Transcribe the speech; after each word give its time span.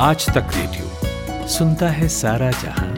आज 0.00 0.26
तक 0.26 0.50
रेडियो। 0.54 1.46
सुनता 1.48 1.88
है 1.88 2.08
सारा 2.08 2.50
जहाँ। 2.50 2.88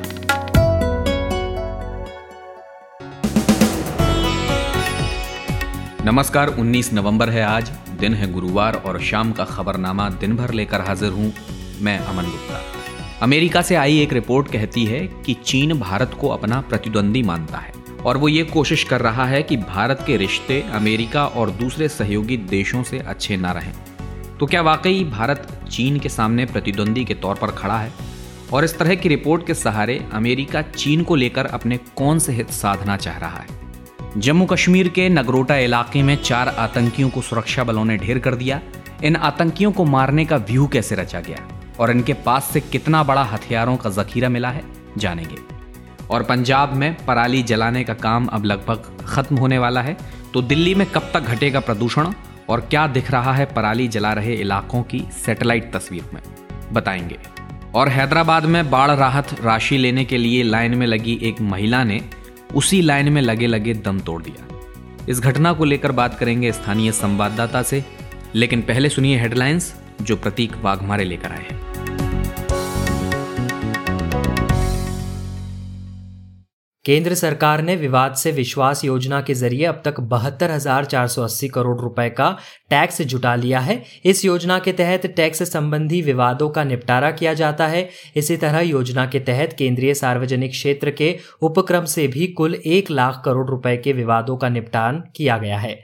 नमस्कार 6.05 6.49
19 6.49 6.93
नवंबर 6.93 7.31
है 7.31 7.43
आज। 7.43 7.71
दिन 8.01 8.15
है 8.15 8.33
गुरुवार 8.33 8.75
और 8.75 9.01
शाम 9.01 9.33
का 9.33 9.45
खबरनामा 9.45 10.11
दिन 10.11 10.37
भर 10.37 10.51
लेकर 10.51 10.81
हाजिर 10.81 11.13
हूँ 11.13 11.33
मैं 11.81 11.99
अमन 11.99 12.25
गुप्ता। 12.25 12.61
अमेरिका 13.23 13.63
से 13.63 13.75
आई 13.75 13.99
एक 13.99 14.13
रिपोर्ट 14.13 14.53
कहती 14.53 14.85
है 14.85 15.07
कि 15.07 15.35
चीन 15.35 15.79
भारत 15.81 16.17
को 16.21 16.29
अपना 16.29 16.61
प्रतिद्वंदी 16.61 17.23
मानता 17.23 17.59
है 17.59 17.73
और 18.05 18.17
वो 18.17 18.29
ये 18.29 18.43
कोशिश 18.45 18.85
कर 18.85 19.01
रहा 19.01 19.27
है 19.27 19.43
कि 19.43 19.57
भारत 19.57 20.05
के 20.07 20.17
रिश्ते 20.17 20.65
अमेरिका 20.73 21.27
और 21.27 21.51
दूसरे 21.51 21.89
सहयोगी 21.89 22.37
देशों 22.37 22.83
से 22.83 22.99
अच्छे 22.99 23.37
ना 23.37 23.53
रहें। 23.53 23.73
तो 24.41 24.47
क्या 24.47 24.63
वाकई 24.63 25.05
भारत 25.05 25.61
चीन 25.71 25.99
के 25.99 26.09
सामने 26.09 26.45
प्रतिद्वंदी 26.45 27.05
के 27.05 27.15
तौर 27.15 27.35
पर 27.35 27.51
खड़ा 27.51 27.79
है? 27.79 27.93
और 28.53 28.65
इस 28.65 28.79
तरह 28.79 28.95
की 28.95 29.09
रिपोर्ट 29.09 29.47
के 29.47 29.55
सहारे 29.55 30.07
अमेरिका 30.13 30.63
चीन 30.63 31.03
को 31.03 31.15
लेकर 31.15 31.47
अपने 31.47 31.77
कौन 31.77 32.19
से 32.19 32.33
हित 32.33 32.51
साधना 32.51 32.97
चाह 32.97 33.19
रहा 33.19 33.39
है? 33.39 33.47
जम्मू 34.17 34.47
कश्मीर 34.47 34.89
के 34.89 35.09
नगरोटा 35.09 35.57
इलाके 35.57 36.03
में 36.03 36.23
चार 36.23 36.49
आतंकियों 36.49 37.11
को 37.11 37.23
सुरक्षा 37.23 37.65
बलों 37.65 37.85
ने 37.85 37.97
ढेर 37.97 38.19
कर 38.19 38.35
दिया। 38.35 38.61
इन 39.05 39.17
आतंकियों 39.17 39.73
को 39.73 39.85
मारने 39.85 40.25
का 40.25 40.37
व्यू 40.37 40.67
कैसे 40.67 40.95
रचा 40.95 41.21
गया? 41.21 41.49
और 41.81 41.91
इनके 41.91 42.13
पास 42.13 42.45
से 42.45 42.61
कितना 42.61 43.03
बड़ा 43.03 43.23
हथियारों 43.23 43.77
का 43.77 43.91
जखीरा 43.91 44.29
मिला 44.29 44.51
है? 44.51 44.65
जानेंगे। 44.99 45.37
और 46.11 46.23
पंजाब 46.23 46.73
में 46.73 46.97
पराली 47.07 47.43
जलाने 47.43 47.85
का 47.85 47.95
काम 47.95 48.27
अब 48.27 48.45
लगभग 48.45 49.07
खत्म 49.07 49.37
होने 49.37 49.59
वाला 49.59 49.83
है। 49.83 49.97
तो 50.35 50.43
दिल्ली 50.43 50.75
में 50.75 50.87
कब 50.87 51.11
तक 51.15 51.21
घटेगा 51.21 51.61
प्रदूषण? 51.61 52.13
और 52.51 52.61
क्या 52.61 52.87
दिख 52.87 53.11
रहा 53.11 53.33
है 53.33 53.45
पराली 53.47 53.89
जला 53.89 54.13
रहे 54.13 54.35
इलाकों 54.35 54.83
की 54.83 55.05
सैटेलाइट 55.27 55.73
तस्वीर 55.77 56.05
में? 56.15 56.23
बताएँगे। 56.73 57.19
और 57.75 57.89
हैदराबाद 57.89 58.45
में 58.45 58.71
बाढ़ 58.71 58.91
राहत 58.91 59.43
राशि 59.43 59.79
लेने 59.79 60.05
के 60.05 60.19
लिए 60.19 60.43
लाइन 60.43 60.75
में 60.75 60.87
लगी 60.87 61.19
एक 61.23 61.41
महिला 61.41 61.85
ने 61.85 62.01
उसी 62.55 62.83
लाइन 62.83 63.09
में 63.09 63.23
लगे 63.23 63.47
लगे 63.47 63.75
दम 63.75 64.01
तोड़ 64.01 64.23
दिया। 64.23 64.47
इस 65.09 65.21
घटना 65.21 65.53
को 65.53 65.65
लेकर 65.65 65.93
बात 65.93 66.19
करेंगे 66.19 66.53
स्थानीय 66.53 66.93
संवाददाता 66.93 67.63
से, 67.63 67.85
लेकिन 68.35 68.63
पहले 68.63 68.89
सुनिए 68.89 69.19
हेडलाइंस 69.19 69.81
जो 70.03 70.17
प्रतीक 70.17 70.53
वाघमारे 70.63 71.05
लेकर 71.05 71.33
आए 71.33 71.47
हैं। 71.51 71.70
केंद्र 76.85 77.15
सरकार 77.15 77.63
ने 77.63 77.75
विवाद 77.77 78.15
से 78.15 78.31
विश्वास 78.33 78.85
योजना 78.85 79.21
के 79.21 79.35
ज़रिए 79.35 79.65
अब 79.65 79.83
तक 79.85 79.99
बहत्तर 80.11 80.51
हज़ार 80.51 80.85
चार 80.85 81.09
सौ 81.09 81.23
अस्सी 81.23 81.49
करोड़ 81.49 81.77
रुपए 81.81 82.09
का 82.11 82.31
टैक्स 82.71 83.03
जुटा 83.03 83.35
लिया 83.35 83.61
है। 83.61 83.83
इस 84.05 84.25
योजना 84.25 84.59
के 84.59 84.73
तहत 84.73 85.07
टैक्स 85.07 85.43
संबंधी 85.43 86.01
विवादों 86.03 86.49
का 86.51 86.65
निपटारा 86.65 87.11
किया 87.11 87.35
जाता 87.35 87.67
है। 87.67 87.89
इसी 88.17 88.37
तरह 88.37 88.61
योजना 88.61 89.07
के 89.07 89.21
तहत 89.21 89.55
केंद्रीय 89.59 89.95
सार्वजनिक 89.95 90.51
क्षेत्र 90.51 90.91
के 90.91 91.17
उपक्रम 91.43 91.85
से 91.87 92.07
भी 92.09 92.27
कुल 92.33 92.55
एक 92.57 92.91
लाख 92.91 93.23
करोड़ 93.25 93.49
रुपए 93.51 93.77
के 93.77 93.93
विवादों 93.93 94.37
का 94.37 94.49
निपटान 94.49 95.03
किया 95.17 95.39
गया 95.39 95.59
है। 95.59 95.79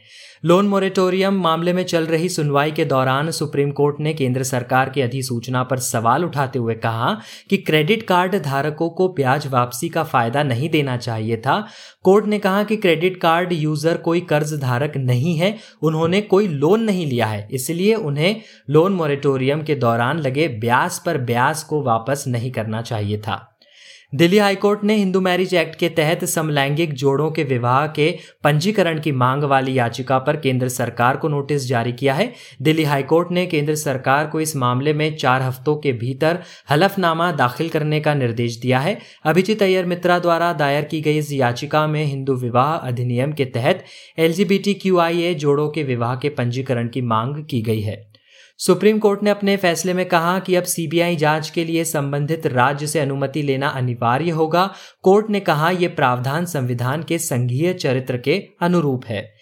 लोन 0.44 0.66
मोरेटोरियम 0.68 1.34
मामले 1.34 1.72
में 1.72 1.82
चल 1.84 2.06
रही 2.06 2.28
सुनवाई 2.28 2.70
के 2.70 2.84
दौरान 2.84 3.30
सुप्रीम 3.30 3.70
कोर्ट 3.70 4.00
ने 4.00 4.12
केंद्र 4.14 4.42
सरकार 4.42 4.90
की 4.90 5.00
अधिसूचना 5.00 5.62
पर 5.62 5.78
सवाल 5.78 6.24
उठाते 6.24 6.58
हुए 6.58 6.74
कहा 6.74 7.16
कि 7.50 7.56
क्रेडिट 7.58 8.02
कार्ड 8.02 8.36
धारकों 8.42 8.88
को 8.90 9.08
ब्याज 9.08 9.46
वापसी 9.46 9.88
का 9.88 10.04
फ़ायदा 10.04 10.42
नहीं 10.42 10.70
देना 10.70 10.96
चाहिए 10.96 11.36
था। 11.36 11.58
कोर्ट 12.04 12.26
ने 12.26 12.38
कहा 12.38 12.62
कि 12.64 12.76
क्रेडिट 12.76 13.20
कार्ड 13.20 13.52
यूज़र 13.52 13.96
कोई 13.98 14.20
कर्ज 14.22 14.54
धारक 14.54 14.96
नहीं 14.96 15.36
है, 15.36 15.56
उन्होंने 15.82 16.20
कोई 16.20 16.48
लोन 16.48 16.82
नहीं 16.82 17.06
लिया 17.06 17.26
है, 17.26 17.48
इसलिए 17.50 17.94
उन्हें 17.94 18.40
लोन 18.70 18.92
मोरेटोरियम 18.92 19.62
के 19.62 19.74
दौरान 19.76 20.18
लगे 20.18 20.48
ब्याज 20.60 20.98
पर 20.98 21.18
ब्याज 21.18 21.62
को 21.62 21.82
वापस 21.82 22.24
नहीं 22.28 22.50
करना 22.50 22.82
चाहिए 22.82 23.18
था। 23.18 23.55
दिल्ली 24.16 24.38
हाईकोर्ट 24.38 24.84
ने 24.84 24.94
हिंदू 24.96 25.20
मैरिज 25.20 25.52
एक्ट 25.54 25.74
के 25.78 25.88
तहत 25.88 26.24
समलैंगिक 26.24 26.92
जोड़ों 26.92 27.30
के 27.30 27.42
विवाह 27.44 27.86
के 27.88 28.08
पंजीकरण 28.44 29.00
की 29.00 29.12
मांग 29.12 29.42
वाली 29.44 29.76
याचिका 29.78 30.18
पर 30.18 30.36
केंद्र 30.36 30.68
सरकार 30.68 31.16
को 31.16 31.28
नोटिस 31.28 31.66
जारी 31.68 31.92
किया 31.92 32.14
है। 32.14 32.32
दिल्ली 32.62 32.84
हाईकोर्ट 32.84 33.32
ने 33.32 33.44
केंद्र 33.46 33.74
सरकार 33.74 34.26
को 34.26 34.40
इस 34.40 34.56
मामले 34.56 34.92
में 34.92 35.16
चार 35.16 35.42
हफ्तों 35.42 35.76
के 35.76 35.92
भीतर 35.94 36.38
हलफनामा 36.70 37.30
दाखिल 37.34 37.68
करने 37.68 38.00
का 38.00 38.14
निर्देश 38.14 38.58
दिया 38.60 38.78
है। 38.78 38.98
अभिजीत 39.24 39.62
अय्यर 39.62 39.86
मित्रा 39.86 40.18
द्वारा 40.18 40.52
दायर 40.54 40.84
की 40.84 41.00
गई 41.00 41.18
इस 41.18 41.32
याचिका 41.32 41.86
में 41.86 42.04
हिंदू 42.04 42.36
विवाह 42.38 42.74
अधिनियम 42.74 43.32
के 43.32 43.44
तहत 43.54 43.84
एलजीबीटीक्यूआईए 44.18 45.34
जोड़ों 45.36 45.70
के 45.70 45.82
विवाह 45.84 46.16
के 46.16 46.28
पंजीकरण 46.32 46.88
की 46.88 47.00
मांग 47.04 47.44
की 47.44 47.62
गई 47.62 47.80
है। 47.80 48.04
सुप्रीम 48.58 48.98
कोर्ट 48.98 49.22
ने 49.22 49.30
अपने 49.30 49.56
फैसले 49.56 49.94
में 49.94 50.06
कहा 50.06 50.38
कि 50.38 50.54
अब 50.54 50.64
सीबीआई 50.64 51.16
जाँच 51.16 51.50
के 51.50 51.64
लिए 51.64 51.84
संबंधित 51.84 52.46
राज्य 52.46 52.86
से 52.86 53.00
अनुमति 53.00 53.42
लेना 53.42 53.68
अनिवार्य 53.68 54.30
होगा। 54.30 54.74
कोर्ट 55.02 55.30
ने 55.30 55.40
कहा 55.40 55.70
यह 55.70 55.88
प्रावधान 55.88 56.44
संविधान 56.44 57.02
के 57.02 57.18
संघीय 57.18 57.74
चरित्र 57.74 58.18
के 58.18 58.48
अनुरूप 58.60 59.04
है। 59.04 59.34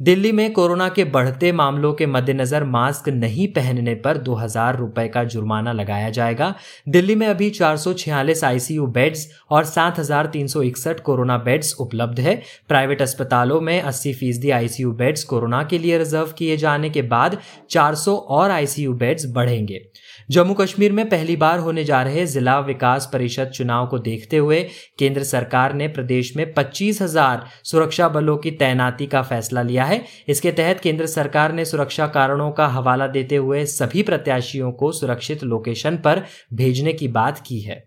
दिल्ली 0.00 0.30
में 0.32 0.52
कोरोना 0.52 0.88
के 0.88 1.04
बढ़ते 1.04 1.50
मामलों 1.52 1.92
के 1.94 2.06
मद्देनजर 2.06 2.64
मास्क 2.64 3.08
नहीं 3.08 3.46
पहनने 3.48 3.94
पर 3.94 4.18
दो 4.18 4.34
हज़ार 4.34 4.76
रुपए 4.76 5.06
का 5.08 5.22
जुर्माना 5.24 5.72
लगाया 5.72 6.10
जाएगा। 6.10 6.52
दिल्ली 6.88 7.14
में 7.14 7.26
अभी 7.26 7.48
चार 7.50 7.76
सौ 7.76 7.92
छियालीस 7.92 8.42
आईसीयू 8.44 8.86
बेड्स 8.88 9.26
और 9.50 9.64
सात 9.64 9.98
हज़ार 9.98 10.26
तीन 10.26 10.46
सौ 10.46 10.62
इकसठ 10.62 11.00
कोरोना 11.00 11.38
बेड्स 11.38 11.74
उपलब्ध 11.80 12.20
है। 12.20 12.40
प्राइवेट 12.68 13.02
अस्पतालों 13.02 13.60
में 13.60 13.80
अस्सी 13.80 14.12
फ़ीसदी 14.12 14.50
आईसीयू 14.50 14.92
बेड्स 14.92 15.24
कोरोना 15.24 15.62
के 15.62 15.78
लिए 15.78 15.98
रिज़र्व 15.98 16.34
किए 16.38 16.56
जाने 16.56 16.90
के 16.90 17.02
बाद 17.04 17.38
400 17.70 18.16
और 18.16 18.50
आईसीयू 18.50 18.92
बेड्स 18.94 19.26
बढ़ेंगे। 19.34 19.80
जम्मू 20.28 20.54
कश्मीर 20.54 20.92
में 20.92 21.08
पहली 21.08 21.36
बार 21.36 21.58
होने 21.58 21.84
जा 21.84 22.02
रहे 22.02 22.26
जिला 22.26 22.58
विकास 22.60 23.08
परिषद 23.12 23.50
चुनाव 23.50 23.86
को 23.86 23.98
देखते 23.98 24.36
हुए 24.36 24.62
केंद्र 24.98 25.22
सरकार 25.24 25.74
ने 25.74 25.88
प्रदेश 25.88 26.36
में 26.36 26.52
पच्चीस 26.54 27.00
हज़ार 27.02 27.46
सुरक्षा 27.64 28.08
बलों 28.08 28.36
की 28.36 28.50
तैनाती 28.50 29.06
का 29.06 29.22
फैसला 29.22 29.62
लिया 29.62 29.84
है। 29.84 30.04
इसके 30.28 30.52
तहत 30.52 30.80
केंद्र 30.80 31.06
सरकार 31.06 31.52
ने 31.52 31.64
सुरक्षा 31.64 32.06
कारणों 32.06 32.50
का 32.50 32.66
हवाला 32.66 33.06
देते 33.06 33.36
हुए 33.36 33.64
सभी 33.66 34.02
प्रत्याशियों 34.02 34.72
को 34.72 34.92
सुरक्षित 34.92 35.44
लोकेशन 35.44 35.96
पर 35.96 36.22
भेजने 36.54 36.92
की 36.92 37.08
बात 37.08 37.42
की 37.46 37.60
है। 37.60 37.84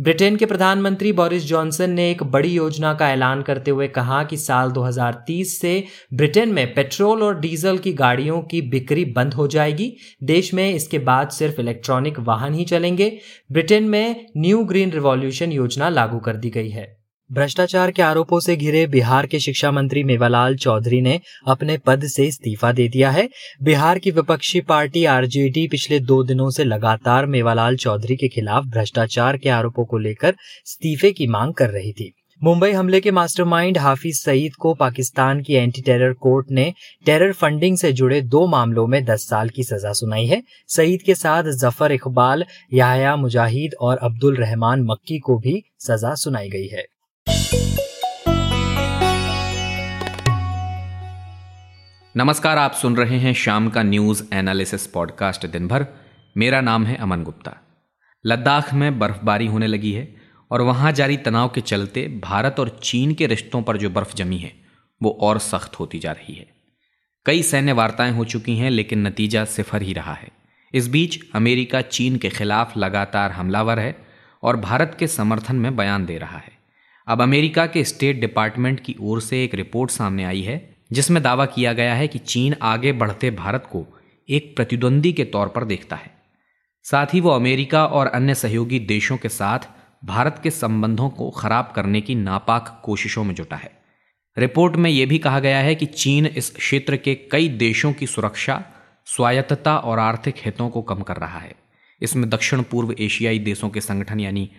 ब्रिटेन 0.00 0.36
के 0.36 0.46
प्रधानमंत्री 0.46 1.12
बोरिस 1.12 1.44
जॉनसन 1.44 1.90
ने 1.90 2.10
एक 2.10 2.22
बड़ी 2.22 2.48
योजना 2.48 2.94
का 2.94 3.10
ऐलान 3.10 3.42
करते 3.42 3.70
हुए 3.70 3.88
कहा 3.88 4.24
कि 4.24 4.36
साल 4.36 4.70
2030 4.70 5.44
से 5.44 5.84
ब्रिटेन 6.14 6.48
में 6.48 6.74
पेट्रोल 6.74 7.22
और 7.22 7.40
डीजल 7.40 7.78
की 7.78 7.92
गाड़ियों 7.92 8.42
की 8.42 8.62
बिक्री 8.62 9.04
बंद 9.04 9.34
हो 9.34 9.46
जाएगी। 9.48 9.96
देश 10.22 10.54
में 10.54 10.74
इसके 10.74 10.98
बाद 10.98 11.28
सिर्फ़ 11.28 11.60
इलेक्ट्रॉनिक 11.60 12.18
वाहन 12.18 12.54
ही 12.54 12.64
चलेंगे। 12.64 13.18
ब्रिटेन 13.52 13.84
में 13.84 14.26
न्यू 14.36 14.64
ग्रीन 14.64 14.90
रिवॉल्यूशन 14.90 15.52
योजना 15.52 15.88
लागू 15.88 16.18
कर 16.18 16.36
दी 16.36 16.50
गई 16.50 16.68
है। 16.68 16.99
भ्रष्टाचार 17.30 17.90
के 17.90 18.02
आरोपों 18.02 18.38
से 18.40 18.54
घिरे 18.56 18.86
बिहार 18.86 19.26
के 19.26 19.38
शिक्षा 19.40 19.70
मंत्री 19.70 20.02
मेवालाल 20.04 20.56
चौधरी 20.56 21.00
ने 21.00 21.20
अपने 21.46 21.76
पद 21.78 22.06
से 22.06 22.26
इस्तीफा 22.26 22.72
दे 22.72 22.88
दिया 22.88 23.10
है। 23.10 23.28
बिहार 23.62 23.98
की 23.98 24.10
विपक्षी 24.10 24.60
पार्टी 24.60 25.04
आरजेडी 25.04 25.66
पिछले 25.68 26.00
दो 26.00 26.22
दिनों 26.24 26.48
से 26.50 26.64
लगातार 26.64 27.26
मेवालाल 27.26 27.76
चौधरी 27.76 28.16
के 28.16 28.28
खिलाफ 28.28 28.64
भ्रष्टाचार 28.66 29.36
के 29.36 29.48
आरोपों 29.48 29.84
को 29.84 29.98
लेकर 29.98 30.28
इस्तीफे 30.28 31.12
की 31.12 31.26
मांग 31.26 31.54
कर 31.54 31.70
रही 31.70 31.92
थी। 31.92 32.12
मुंबई 32.40 32.72
हमले 32.72 33.00
के 33.00 33.10
मास्टरमाइंड 33.10 33.78
हाफिज 33.78 34.20
सईद 34.20 34.54
को 34.54 34.74
पाकिस्तान 34.74 35.42
की 35.42 35.54
एंटी 35.54 35.82
टेरर 35.82 36.12
कोर्ट 36.12 36.50
ने 36.50 36.72
टेरर 37.06 37.32
फंडिंग 37.32 37.76
से 37.76 37.92
जुड़े 37.92 38.20
दो 38.20 38.46
मामलों 38.46 38.86
में 38.86 39.04
10 39.04 39.28
साल 39.28 39.48
की 39.48 39.64
सजा 39.64 39.92
सुनाई 39.92 40.26
है। 40.26 40.42
सईद 40.68 41.02
के 41.02 41.14
साथ 41.14 41.56
ज़फ़र 41.56 41.92
इकबाल, 41.92 42.44
याहया 42.74 43.16
मुजाहिद 43.16 43.74
और 43.80 43.98
अब्दुल 43.98 44.36
रहमान 44.36 44.82
मक्की 44.82 45.18
को 45.18 45.38
भी 45.38 45.62
सजा 45.80 46.14
सुनाई 46.14 46.48
गई 46.48 46.66
है। 46.66 46.84
नमस्कार, 52.16 52.58
आप 52.58 52.72
सुन 52.72 52.96
रहे 52.96 53.18
हैं 53.18 53.34
शाम 53.34 53.70
का 53.70 53.82
न्यूज़ 53.82 54.34
एनालिसिस 54.34 54.86
पॉडकास्ट 54.86 55.46
दिन 55.46 55.68
भर 55.68 55.86
मेरा 56.36 56.60
नाम 56.60 56.86
है 56.86 56.96
अमन 56.96 57.22
गुप्ता। 57.22 57.56
लद्दाख 58.26 58.74
में 58.74 58.98
बर्फबारी 58.98 59.46
होने 59.46 59.66
लगी 59.66 59.92
है 59.92 60.16
और 60.50 60.60
वहाँ 60.62 60.92
जारी 60.92 61.16
तनाव 61.16 61.48
के 61.48 61.60
चलते 61.60 62.20
भारत 62.24 62.56
और 62.60 62.80
चीन 62.82 63.14
के 63.14 63.26
रिश्तों 63.26 63.62
पर 63.62 63.76
जो 63.76 63.90
बर्फ़ 63.90 64.14
जमी 64.14 64.38
है, 64.38 64.52
वो 65.02 65.18
और 65.20 65.38
सख्त 65.38 65.80
होती 65.80 65.98
जा 65.98 66.12
रही 66.12 66.34
है। 66.34 66.46
कई 67.26 67.42
सैन्य 67.42 67.72
वार्ताएँ 67.72 68.12
हो 68.12 68.24
चुकी 68.24 68.56
हैं, 68.56 68.70
लेकिन 68.70 69.06
नतीजा 69.06 69.44
सिफर 69.44 69.82
ही 69.82 69.92
रहा 69.92 70.14
है। 70.14 70.28
इस 70.74 70.88
बीच 70.88 71.18
अमेरिका 71.34 71.80
चीन 71.80 72.16
के 72.16 72.30
खिलाफ 72.30 72.76
लगातार 72.76 73.32
हमलावर 73.32 73.78
है 73.78 74.06
और 74.42 74.56
भारत 74.56 74.96
के 74.98 75.06
समर्थन 75.06 75.56
में 75.56 75.76
बयान 75.76 76.06
दे 76.06 76.18
रहा 76.18 76.38
है। 76.38 76.59
अब 77.06 77.22
अमेरिका 77.22 77.66
के 77.66 77.84
स्टेट 77.84 78.20
डिपार्टमेंट 78.20 78.80
की 78.80 78.96
ओर 79.00 79.20
से 79.20 79.44
एक 79.44 79.54
रिपोर्ट 79.54 79.90
सामने 79.90 80.24
आई 80.24 80.42
है, 80.42 80.76
जिसमें 80.92 81.22
दावा 81.22 81.46
किया 81.46 81.72
गया 81.72 81.94
है 81.94 82.08
कि 82.08 82.18
चीन 82.18 82.54
आगे 82.62 82.92
बढ़ते 82.92 83.30
भारत 83.30 83.68
को 83.72 83.86
एक 84.28 84.56
प्रतिद्वंदी 84.56 85.12
के 85.12 85.24
तौर 85.24 85.48
पर 85.48 85.64
देखता 85.64 85.96
है। 85.96 86.10
साथ 86.82 87.06
ही 87.14 87.20
वो 87.20 87.30
अमेरिका 87.30 87.86
और 87.86 88.06
अन्य 88.06 88.34
सहयोगी 88.34 88.78
देशों 88.78 89.16
के 89.16 89.28
साथ 89.28 89.58
भारत 90.04 90.40
के 90.42 90.50
संबंधों 90.50 91.10
को 91.10 91.30
खराब 91.30 91.72
करने 91.76 92.00
की 92.00 92.14
नापाक 92.14 92.82
कोशिशों 92.84 93.24
में 93.24 93.34
जुटा 93.34 93.56
है। 93.56 93.72
रिपोर्ट 94.38 94.76
में 94.76 94.90
यह 94.90 95.06
भी 95.06 95.18
कहा 95.18 95.40
गया 95.40 95.58
है 95.58 95.74
कि 95.74 95.86
चीन 95.86 96.26
इस 96.26 96.50
क्षेत्र 96.50 96.96
के 96.96 97.14
कई 97.14 97.48
देशों 97.48 97.92
की 97.92 98.06
सुरक्षा, 98.06 98.64
स्वायत्तता 99.06 99.76
और 99.76 99.98
आर्थिक 99.98 100.34
हितों 100.44 100.70
को 100.70 100.82
कम 100.82 101.00
कर 101.00 101.16
रहा 101.16 101.38
है। 101.38 101.54
इसमें 102.02 102.30
दक्षिण 102.30 102.62
पूर्व 102.62 102.94
एशियाई 102.98 103.38
देशों 103.38 103.68
के 103.70 103.80
संगठन 103.80 104.20
यानी 104.20 104.50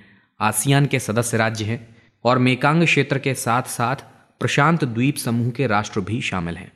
आसियान 0.42 0.86
के 0.86 1.00
सदस्य 1.00 1.38
राज्य 1.38 1.66
हैं। 1.66 1.91
और 2.26 2.38
मेकांग 2.38 2.84
क्षेत्र 2.84 3.20
के 3.20 3.34
साथ 3.34 3.64
साथ 3.70 3.96
प्रशांत 4.40 4.84
द्वीप 4.84 5.16
समूह 5.16 5.50
के 5.50 5.68
राष्ट्र 5.68 6.02
भी 6.02 6.22
शामिल 6.22 6.56
हैं। 6.56 6.72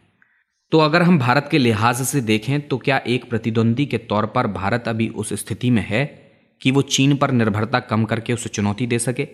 तो 0.72 0.80
अगर 0.80 1.02
हम 1.02 1.20
भारत 1.20 1.48
के 1.52 1.58
लिहाज 1.58 2.02
से 2.02 2.22
देखें 2.22 2.60
तो 2.62 2.78
क्या 2.78 3.02
एक 3.08 3.30
प्रतिद्वंदी 3.30 3.86
के 3.86 3.98
तौर 3.98 4.26
पर 4.26 4.48
भारत 4.48 4.88
अभी 4.88 5.08
उस 5.08 5.34
स्थिति 5.34 5.70
में 5.70 5.86
है 5.88 6.06
कि 6.62 6.72
वो 6.72 6.82
चीन 6.82 7.16
पर 7.16 7.32
निर्भरता 7.32 7.80
कम 7.80 8.06
करके 8.06 8.34
उसे 8.34 8.50
चुनौती 8.50 8.88
दे 8.88 9.00
सके? 9.00 9.28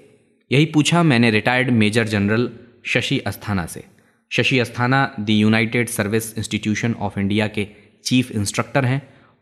यही 0.51 0.65
पूछा 0.65 1.03
मैंने 1.03 1.31
retired 1.31 1.69
major 1.69 2.07
general 2.07 2.49
Shashi 2.85 3.19
Asthana 3.19 3.65
से। 3.65 3.83
Shashi 4.31 4.59
Asthana 4.59 4.99
the 5.19 5.29
united 5.29 5.89
service 5.89 6.37
institution 6.37 6.95
of 6.99 7.19
India 7.19 7.47
के 7.47 7.67
चीफ 8.05 8.31
इंस्ट्रक्टर 8.31 8.85
हैं 8.85 9.01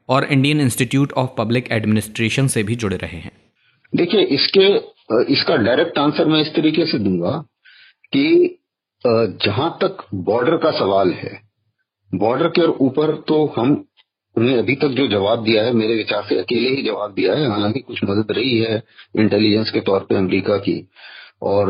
और 0.10 0.24
Indian 0.24 0.62
institute 0.62 1.12
of 1.14 1.30
public 1.38 1.72
administration 1.72 2.48
से 2.48 2.64
भी 2.64 2.76
जुड़े 2.76 2.98
रहे 2.98 3.18
हैं। 3.18 3.32
देखिए, 3.94 4.22
इसके 4.22 4.68
इसका 5.10 5.56
डायरेक्ट 5.58 5.98
आंसर 6.00 6.26
मैं 6.26 6.42
इस 6.42 6.54
तरीके 6.56 6.86
से 6.86 7.00
दूँगा 7.00 7.38
कि 8.14 8.56
जहाँ 9.46 9.70
तक 9.82 10.06
बॉर्डर 10.26 10.58
का 10.58 10.72
सवाल 10.80 11.12
है 11.14 11.40
बॉर्डर 12.12 12.48
के 12.50 12.66
ऊपर 12.86 13.16
तो 13.28 13.46
हम 13.58 13.72
उन्हें 14.36 14.58
अभी 14.58 14.76
तक 14.76 14.88
जो 14.88 15.08
जवाब 15.08 15.44
दिया 15.44 15.64
है, 15.64 15.74
मेरे 15.74 15.96
विचार 15.96 16.24
से 16.30 16.38
अकेले 16.40 16.70
ही 16.70 16.82
जवाब 16.84 17.14
दिया 17.14 17.34
है, 17.34 17.50
हालाँकि 17.50 17.80
कुछ 17.80 18.04
मदद 18.04 18.32
रही 18.32 18.58
है 18.60 18.82
इंटेलिजेंस 19.20 19.72
के 19.72 19.82
तौर 19.82 20.06
पे 20.10 20.16
अमेरिका 20.16 20.58
की 20.58 20.78
और 21.42 21.68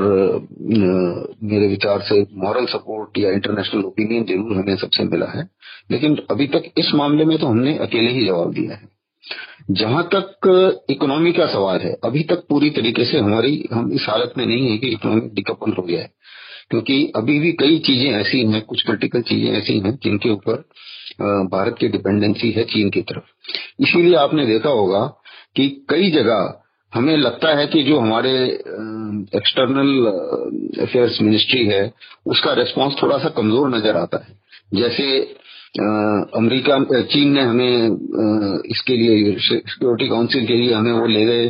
मेरे 1.43 1.67
विचार 1.67 2.01
से 2.01 2.21
मॉरल 2.37 2.65
सपोर्ट 2.65 3.17
या 3.17 3.31
इंटरनेशनल 3.31 3.83
ओपिनियन 3.85 4.23
ज़रूर 4.25 4.57
हमें 4.57 4.75
सबसे 4.77 5.03
मिला 5.03 5.25
है। 5.35 5.47
लेकिन 5.91 6.17
अभी 6.31 6.47
तक 6.47 6.71
इस 6.77 6.91
मामले 6.95 7.25
में 7.25 7.37
तो 7.37 7.47
हमने 7.47 7.77
अकेले 7.77 8.11
ही 8.11 8.25
जवाब 8.25 8.53
दिया 8.53 8.75
है। 8.75 8.87
जहाँ 9.71 10.03
तक 10.13 10.85
इकोनॉमी 10.89 11.31
का 11.31 11.45
सवाल 11.45 11.79
है, 11.79 11.93
अभी 12.03 12.23
तक 12.23 12.45
पूरी 12.49 12.69
तरीके 12.69 13.05
से 13.05 13.19
हमारी, 13.19 13.67
हम 13.73 13.91
इस 13.93 14.05
हालत 14.09 14.33
में 14.37 14.45
नहीं 14.45 14.69
है 14.69 14.77
कि 14.77 14.87
इकोनॉमी 14.87 15.21
डिकपल 15.33 15.73
हो 15.73 15.83
गया 15.83 16.01
है 16.01 16.11
क्योंकि 16.71 17.11
अभी 17.15 17.39
भी 17.39 17.51
कई 17.51 17.77
चीज़ें 17.79 18.11
ऐसी 18.11 18.39
हैं, 18.45 18.61
कुछ 18.61 18.83
क्रिटिकल 18.85 19.21
चीज़ें 19.21 19.51
ऐसी 19.51 19.77
हैं, 19.79 19.97
जिनके 20.03 20.29
ऊपर 20.29 20.63
भारत 21.51 21.75
की 21.79 21.87
डिपेंडेंसी 21.87 22.51
है 22.51 22.63
चीन 22.63 22.89
की 22.89 23.01
तरफ़। 23.01 23.53
इसीलिए 23.81 24.15
आपने 24.15 24.45
देखा 24.45 24.69
होगा 24.69 25.05
कि 25.55 25.67
कई 25.89 26.11
जगह 26.11 26.61
हमें 26.93 27.15
लगता 27.17 27.55
है 27.57 27.65
कि 27.67 27.83
जो 27.83 27.99
हमारे 27.99 28.31
एक्सटर्नल 29.37 29.89
अफेयर्स 30.83 31.21
मिनिस्ट्री 31.21 31.65
है, 31.65 31.91
उसका 32.25 32.53
रिस्पांस 32.53 32.95
थोड़ा 33.01 33.17
सा 33.17 33.29
कमज़ोर 33.29 33.69
नज़र 33.69 33.97
आता 33.97 34.17
है। 34.17 34.37
जैसे 34.75 35.05
अमेरिका 35.69 36.77
चीन 37.03 37.31
ने 37.31 37.41
हमें 37.41 38.61
इसके 38.65 38.95
लिए 38.97 39.35
सिक्योरिटी 39.39 40.07
काउंसिल 40.09 40.45
के 40.47 40.53
लिए 40.53 40.73
हमें 40.73 40.91
वो 40.91 41.05
ले 41.07 41.25
गए। 41.25 41.49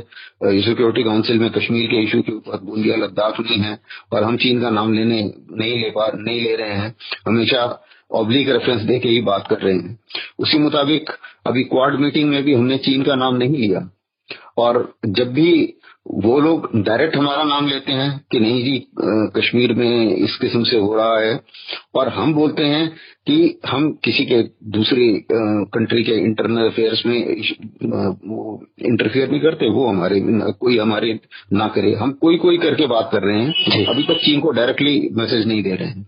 सिक्योरिटी 0.62 1.04
काउंसिल 1.04 1.40
में 1.40 1.50
कश्मीर 1.50 1.86
के 1.86 2.04
इशू 2.04 2.22
के 2.22 2.32
ऊपर 2.32 2.58
बूंदिया, 2.64 2.96
लद्दाख 2.96 3.40
नहीं 3.40 3.60
है 3.60 3.80
और 4.14 4.24
हम 4.24 4.38
चीन 4.38 4.62
का 4.62 4.70
नाम 4.70 4.94
लेने 4.94 5.22
नहीं 5.52 5.82
ले 5.82 5.90
पा, 5.90 6.12
नहीं 6.16 6.42
ले 6.42 6.56
रहे 6.56 6.74
हैं। 6.74 6.96
हमेशा 7.28 7.86
ऑब्लिक 8.12 8.50
रेफरेंस 8.50 8.82
दे 8.82 9.00
के 9.00 9.10
ही 9.10 9.22
बात 9.22 9.48
कर 9.50 9.58
रहे 9.58 9.74
हैं। 9.74 10.00
उसी 10.40 10.58
मुताबिक 10.58 11.10
अभी 11.48 11.64
क्वाड 11.64 12.00
मीटिंग 12.00 12.30
में 12.30 12.44
भी 12.44 12.54
हमने 12.54 12.78
चीन 12.78 13.04
का 13.04 13.16
नाम 13.16 13.36
नहीं 13.36 13.58
लिया। 13.58 13.90
और 14.58 14.94
जब 15.06 15.34
भी 15.34 15.52
वो 16.10 16.40
लोग 16.40 16.70
डायरेक्ट 16.76 17.16
हमारा 17.16 17.44
नाम 17.44 17.68
लेते 17.68 17.92
हैं 17.92 18.26
कि 18.32 18.40
नहीं 18.40 18.64
जी 18.64 18.78
कश्मीर 19.36 19.74
में 19.74 20.16
इस 20.16 20.36
किस्म 20.38 20.64
से 20.64 20.78
हो 20.78 20.96
रहा 20.96 21.20
है। 21.20 21.40
और 21.96 22.10
हम 22.10 22.34
बोलते 22.34 22.64
हैं 22.64 22.90
कि 23.28 23.60
हम 23.66 23.92
किसी 24.04 24.26
के 24.26 24.42
दूसरी 24.72 25.26
कंट्री 25.32 26.04
के 26.04 26.12
इंटरनल 26.24 26.70
अफेयर्स 26.70 27.06
में 27.06 27.16
इंटरफेयर 27.16 29.30
नहीं 29.30 29.40
करते 29.42 29.70
वो 29.70 29.88
हमारे 29.88 30.22
कोई 30.60 30.78
हमारे 30.78 31.20
ना 31.54 31.68
करे। 31.76 31.94
हम 31.96 32.12
कोई 32.22 32.38
कोई 32.38 32.58
करके 32.58 32.88
बात 32.88 33.10
कर 33.12 33.24
रहे 33.24 33.42
हैं। 33.42 33.86
अभी 33.86 34.04
तक 34.04 34.22
चीन 34.26 34.40
को 34.40 34.52
डायरेक्टली 34.52 35.10
मैसेज 35.14 35.48
नहीं 35.48 35.64
दे 35.64 35.76
रहे 35.76 35.88
हैं। 35.88 36.08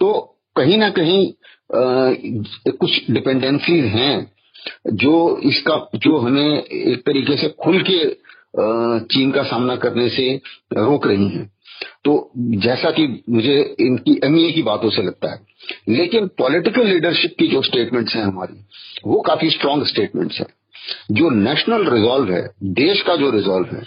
तो 0.00 0.12
कहीं 0.56 0.78
ना 0.78 0.90
कहीं 0.90 1.26
आ, 1.26 2.14
कुछ 2.72 3.10
डिपेंडेंसीज 3.10 3.84
हैं 3.84 4.32
जो 4.94 5.38
इसका 5.44 5.76
जो 5.96 6.16
हमें 6.18 6.58
एक 6.58 7.02
तरीके 7.06 7.36
से 7.36 7.48
खुल 7.62 7.82
के 7.82 8.23
चीन 9.04 9.30
का 9.30 9.42
सामना 9.42 9.76
करने 9.76 10.08
से 10.08 10.40
रोक 10.72 11.06
रही 11.06 11.28
हैं। 11.28 11.50
तो 12.04 12.30
जैसा 12.38 12.90
कि 12.90 13.24
मुझे 13.30 13.76
इनकी 13.80 14.20
एमईए 14.24 14.50
की 14.52 14.62
बातों 14.62 14.90
से 14.90 15.02
लगता 15.02 15.32
है, 15.32 15.40
लेकिन 15.88 16.26
पॉलिटिकल 16.26 16.86
लीडरशिप 16.86 17.34
की 17.38 17.46
जो 17.46 17.62
स्टेटमेंट्स 17.62 18.14
हैं 18.16 18.22
हमारी, 18.22 18.60
वो 19.06 19.20
काफ़ी 19.20 19.50
स्ट्रांग 19.50 19.84
स्टेटमेंट्स 19.84 20.40
हैं। 20.40 20.46
जो 21.10 21.30
नेशनल 21.30 21.88
रिजॉल्व 21.90 22.32
है, 22.32 22.50
देश 22.62 23.02
का 23.02 23.16
जो 23.16 23.30
रिजॉल्व 23.30 23.76
है, 23.76 23.82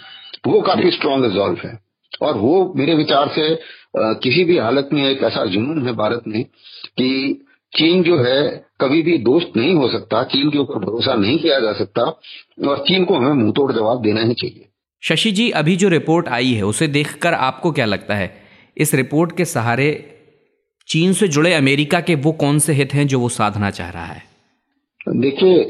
वो 0.46 0.60
काफ़ी 0.60 0.90
स्ट्रांग 0.90 1.24
रिजॉल्व 1.24 1.58
है। 1.64 1.78
और 2.22 2.36
वो 2.36 2.72
मेरे 2.76 2.94
विचार 2.94 3.28
से 3.28 3.60
किसी 3.96 4.44
भी 4.44 4.58
हालत 4.58 4.88
में 4.92 5.08
एक 5.10 5.22
ऐसा 5.22 5.44
जुनून 5.44 5.86
है 5.86 5.92
भारत 5.92 6.22
में 6.28 6.44
कि 6.98 7.40
चीन 7.72 8.02
जो 8.02 8.18
है 8.18 8.42
कभी 8.80 9.02
भी 9.02 9.16
दोस्त 9.18 9.56
नहीं 9.56 9.74
हो 9.74 9.88
सकता 9.88 10.22
चीन 10.24 10.50
के 10.50 10.58
ऊपर 10.58 10.78
भरोसा 10.78 11.14
नहीं 11.14 11.38
किया 11.38 11.58
जा 11.60 11.72
सकता 11.72 12.02
और 12.68 12.78
चीन 12.78 13.04
को 13.04 13.14
हमें 13.14 13.32
मुँह 13.32 13.52
तोड़ 13.52 13.72
जवाब 13.72 14.02
देना 14.02 14.22
ही 14.22 14.34
चाहिए। 14.34 14.64
शशि 15.02 15.30
जी 15.30 15.48
अभी 15.50 15.76
जो 15.76 15.88
रिपोर्ट 15.88 16.28
आई 16.28 16.52
है 16.52 16.62
उसे 16.62 16.88
देखकर 16.88 17.34
आपको 17.34 17.72
क्या 17.72 17.84
लगता 17.84 18.14
है? 18.14 18.30
इस 18.76 18.94
रिपोर्ट 18.94 19.36
के 19.36 19.44
सहारे 19.44 19.90
चीन 20.88 21.12
से 21.12 21.28
जुड़े 21.28 21.52
अमेरिका 21.54 22.00
के 22.00 22.14
वो 22.14 22.32
कौन 22.32 22.58
से 22.58 22.72
हित 22.72 22.94
हैं 22.94 23.06
जो 23.06 23.20
वो 23.20 23.28
साधना 23.28 23.70
चाह 23.70 23.90
रहा 23.90 24.04
है? 24.04 24.22
देखिए 25.08 25.62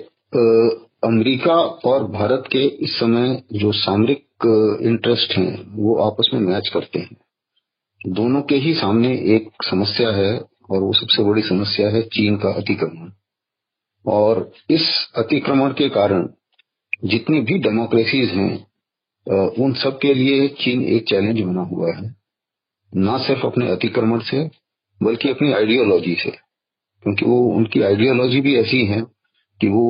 अमेरिका 1.04 1.54
और 1.90 2.04
भारत 2.10 2.44
के 2.46 2.66
इस 2.84 2.90
समय 2.90 3.42
जो 3.52 3.72
सामरिक 3.72 4.78
इंटरेस्ट 4.82 5.36
हैं 5.38 5.50
वो 5.76 5.94
आपस 6.02 6.30
में 6.34 6.40
मैच 6.40 6.68
करते 6.68 6.98
हैं। 6.98 7.16
दोनों 8.08 8.42
के 8.42 8.56
ही 8.56 8.74
सामने 8.74 9.12
एक 9.36 9.50
समस्या 9.62 10.10
है 10.10 10.38
और 10.70 10.82
वो 10.82 10.92
सबसे 10.92 11.22
बड़ी 11.24 11.42
समस्या 11.42 11.88
है 11.90 12.02
चीन 12.02 12.36
का 12.36 12.52
अतिक्रमण। 12.52 13.10
और 14.06 14.50
इस 14.70 14.88
अतिक्रमण 15.16 15.72
के 15.72 15.88
कारण 15.88 16.28
जितनी 17.04 17.40
भी 17.40 17.58
डेमोक्रेसीज 17.58 18.30
हैं 18.30 18.66
उन 19.64 19.72
सब 19.74 19.98
के 19.98 20.12
लिए 20.14 20.48
चीन 20.60 20.82
एक 20.84 21.08
चैलेंज 21.08 21.40
बना 21.40 21.62
हुआ 21.62 21.94
है। 21.94 22.14
ना 22.96 23.16
सिर्फ़ 23.18 23.46
अपने 23.46 23.70
अतिक्रमण 23.70 24.20
से, 24.20 24.44
बल्कि 25.02 25.30
अपनी 25.30 25.52
आइडियोलॉजी 25.52 26.14
से। 26.14 26.30
क्योंकि 27.02 27.24
वो, 27.24 27.40
उनकी 27.56 27.82
आइडियोलॉजी 27.82 28.40
भी 28.40 28.56
ऐसी 28.56 28.84
है 28.86 29.00
कि 29.60 29.68
वो 29.68 29.84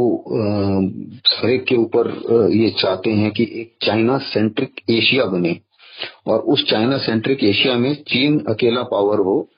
हर 1.38 1.56
के 1.68 1.76
ऊपर 1.76 2.08
ये 2.54 2.70
चाहते 2.70 3.10
हैं 3.10 3.30
कि 3.30 3.42
एक 3.60 3.76
चाइना 3.86 4.18
सेंट्रिक 4.18 4.80
एशिया 4.90 5.24
बने। 5.24 5.60
और 6.26 6.40
उस 6.40 6.64
चाइना 6.70 6.98
सेंट्रिक 6.98 7.44
एशिया 7.44 7.76
में 7.78 7.94
चीन 8.08 8.38
अकेला 8.48 8.82
पावर 8.82 9.18
हो 9.18 9.48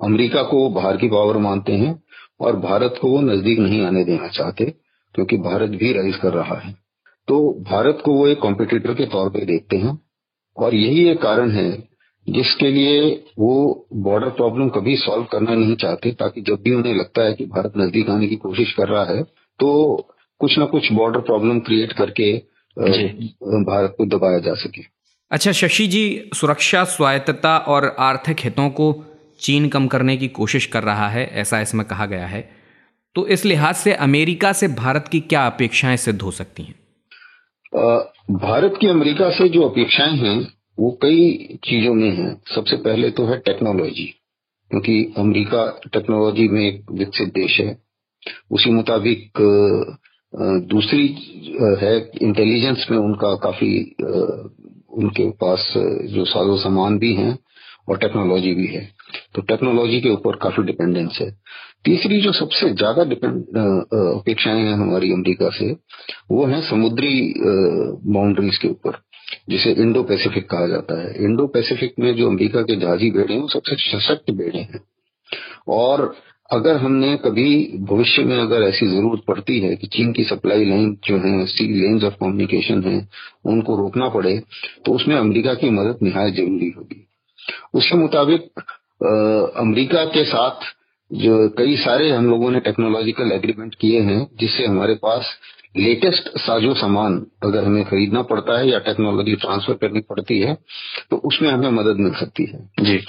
अमेरिका 0.00 0.42
को 0.42 0.68
बाहर 0.70 0.96
की 0.96 1.08
पावर 1.08 1.36
मानते 1.38 1.72
हैं 1.72 2.02
और 2.40 2.56
भारत 2.58 2.98
को 3.02 3.10
वो 3.10 3.20
नज़दीक 3.22 3.58
नहीं 3.58 3.80
आने 3.86 4.04
देना 4.04 4.28
चाहते 4.28 4.64
क्योंकि 5.14 5.36
भारत 5.38 5.70
भी 5.70 5.92
राइज 5.92 6.16
कर 6.16 6.32
रहा 6.32 6.58
है। 6.58 6.72
तो 7.28 7.38
भारत 7.62 8.02
को 8.04 8.12
वो 8.12 8.26
एक 8.28 8.38
कॉम्पिटिटर 8.38 8.94
के 8.94 9.06
तौर 9.06 9.28
पे 9.30 9.44
देखते 9.46 9.76
हैं 9.76 9.98
और 10.56 10.74
यही 10.74 11.08
एक 11.10 11.20
कारण 11.22 11.50
है 11.50 11.70
जिसके 12.26 12.70
लिए 12.70 13.10
वो 13.38 13.86
बॉर्डर 14.02 14.28
प्रॉब्लम 14.30 14.68
कभी 14.68 14.96
सॉल्व 14.96 15.24
करना 15.24 15.54
नहीं 15.54 15.74
चाहते 15.76 16.10
ताकि 16.12 16.40
जब 16.40 16.62
भी 16.62 16.74
उन्हें 16.74 16.94
लगता 16.94 17.22
है 17.22 17.32
कि 17.32 17.46
भारत 17.46 17.72
नज़दीक 17.78 18.10
आने 18.10 18.26
की 18.26 18.36
कोशिश 18.36 18.72
कर 18.72 18.88
रहा 18.88 19.04
है 19.04 19.22
तो 19.60 19.70
कुछ 20.40 20.58
ना 20.58 20.64
कुछ 20.64 20.92
बॉर्डर 20.92 21.20
प्रॉब्लम 21.20 21.60
क्रिएट 21.60 21.92
करके 21.92 22.32
भारत 22.76 23.94
को 23.98 24.04
दबाया 24.06 24.38
जा 24.38 24.54
सके। 24.54 24.82
अच्छा 25.30 25.52
शशि 25.52 25.86
जी 25.86 26.30
सुरक्षा 26.34 26.84
स्वायत्तता 26.84 27.56
और 27.68 27.84
आर्थिक 27.98 28.36
हितों 28.40 28.68
को 28.70 28.92
चीन 29.40 29.68
कम 29.68 29.86
करने 29.86 30.16
की 30.16 30.28
कोशिश 30.30 30.66
कर 30.66 30.82
रहा 30.82 31.08
है, 31.08 31.26
ऐसा 31.26 31.60
इसमें 31.60 31.86
कहा 31.86 32.06
गया 32.06 32.26
है। 32.26 32.48
तो 33.16 33.26
इस 33.28 33.44
लिहाज 33.44 33.74
से 33.74 33.92
अमेरिका 34.02 34.52
से 34.52 34.68
भारत 34.76 35.08
की 35.12 35.20
क्या 35.22 35.46
अपेक्षाएँ 35.46 35.96
सिद्ध 35.98 36.20
हो 36.22 36.30
सकती 36.30 36.62
हैं? 36.62 36.74
भारत 38.40 38.78
की 38.80 38.86
अमेरिका 38.88 39.30
से 39.30 39.48
जो 39.48 39.62
अपेक्षाएँ 39.62 40.16
हैं, 40.16 40.38
वो 40.78 40.90
कई 41.02 41.58
चीज़ों 41.64 41.94
में 41.94 42.10
हैं। 42.10 42.30
सबसे 42.54 42.76
पहले 42.78 43.10
तो 43.10 43.26
है 43.26 43.36
टेक्नोलॉजी, 43.40 44.04
क्योंकि 44.70 45.14
अमेरिका 45.18 45.64
टेक्नोलॉजी 45.92 46.48
में 46.48 46.60
एक 46.62 46.90
विकसित 46.92 47.28
देश 47.34 47.60
है। 47.60 47.76
उसी 48.50 48.70
मुताबिक 48.70 49.40
दूसरी 50.70 51.06
है 51.80 51.96
इंटेलिजेंस 52.22 52.86
में 52.90 52.98
उनका 52.98 53.34
काफ़ी 53.42 53.72
उनके 54.94 55.28
पास 55.40 55.72
जो 56.10 56.24
साजो 56.26 56.56
सामान 56.58 56.98
भी 56.98 57.14
हैं 57.14 57.38
और 57.88 57.98
टेक्नोलॉजी 57.98 58.54
भी 58.54 58.66
है। 58.66 58.88
तो 59.34 59.42
टेक्नोलॉजी 59.42 60.00
के 60.00 60.10
ऊपर 60.10 60.36
काफ़ी 60.42 60.62
डिपेंडेंस 60.62 61.18
है। 61.20 61.30
तीसरी 61.84 62.20
जो 62.20 62.32
सबसे 62.32 62.70
ज़्यादा 62.72 63.04
डिपेंड 63.04 63.36
अपेक्षाएँ 63.56 64.62
हैं 64.62 64.74
हमारी 64.74 65.12
अमेरिका 65.12 65.50
से, 65.50 65.70
वो 66.30 66.46
है 66.46 66.60
समुद्री 66.70 67.12
बाउंड्रीज 67.38 68.58
के 68.58 68.68
ऊपर, 68.68 68.98
जिसे 69.50 69.72
इंडो 69.82 70.02
पैसिफिक 70.02 70.48
कहा 70.50 70.66
जाता 70.66 71.00
है। 71.02 71.14
इंडो 71.24 71.46
पैसिफिक 71.54 71.94
में 72.00 72.14
जो 72.16 72.28
अमेरिका 72.30 72.62
के 72.62 72.76
जहाजी 72.76 73.10
बेड़े 73.10 73.32
हैं, 73.34 73.40
वो 73.40 73.48
सबसे 73.48 73.76
सशक्त 73.88 74.30
बेड़े 74.32 74.58
हैं। 74.58 74.80
और 75.70 76.14
अगर 76.50 76.76
हमने 76.76 77.16
कभी 77.16 77.50
भविष्य 77.88 78.22
में 78.24 78.36
अगर 78.38 78.62
ऐसी 78.62 78.86
ज़रूरत 78.86 79.20
पड़ती 79.28 79.58
है 79.60 79.74
कि 79.76 79.86
चीन 79.86 80.12
की 80.12 80.24
सप्लाई 80.24 80.64
लाइन 80.64 80.96
जो 81.04 81.16
है 81.18 81.44
सी 81.46 81.66
लेन्स 81.74 82.04
ऑफ़ 82.04 82.14
कम्युनिकेशन 82.14 82.82
है, 82.82 83.08
उनको 83.46 83.76
रोकना 83.76 84.08
पड़े 84.08 84.38
तो 84.86 84.92
उसमें 84.92 85.16
अमेरिका 85.16 85.54
की 85.54 85.70
मदद 85.70 85.98
निहायत 86.02 86.34
ज़रूरी 86.34 86.70
होगी। 86.70 87.06
उसके 87.74 87.96
मुताबिक 87.96 88.50
अमेरिका 89.00 90.04
के 90.04 90.24
साथ 90.24 90.66
जो 91.12 91.48
कई 91.48 91.76
सारे 91.76 92.10
हम 92.10 92.26
लोगों 92.30 92.50
ने 92.50 92.60
टेक्नोलॉजिकल 92.60 93.32
एग्रीमेंट 93.32 93.74
किए 93.74 94.00
हैं 94.00 94.26
जिससे 94.40 94.66
हमारे 94.66 94.94
पास 94.94 95.30
लेटेस्ट 95.76 96.28
साजो 96.38 96.74
सामान 96.74 97.26
अगर 97.42 97.64
हमें 97.64 97.84
खरीदना 97.84 98.22
पड़ता 98.22 98.58
है 98.58 98.68
या 98.68 98.78
टेक्नोलॉजी 98.78 99.34
ट्रांसफ़र 99.34 99.74
करनी 99.74 100.00
पड़ती 100.00 100.38
है 100.40 100.54
तो 101.10 101.16
उसमें 101.16 101.50
हमें 101.50 101.70
मदद 101.70 101.96
मिल 101.96 102.12
सकती 102.12 102.44
है। 102.44 102.58
जी। 102.80 103.00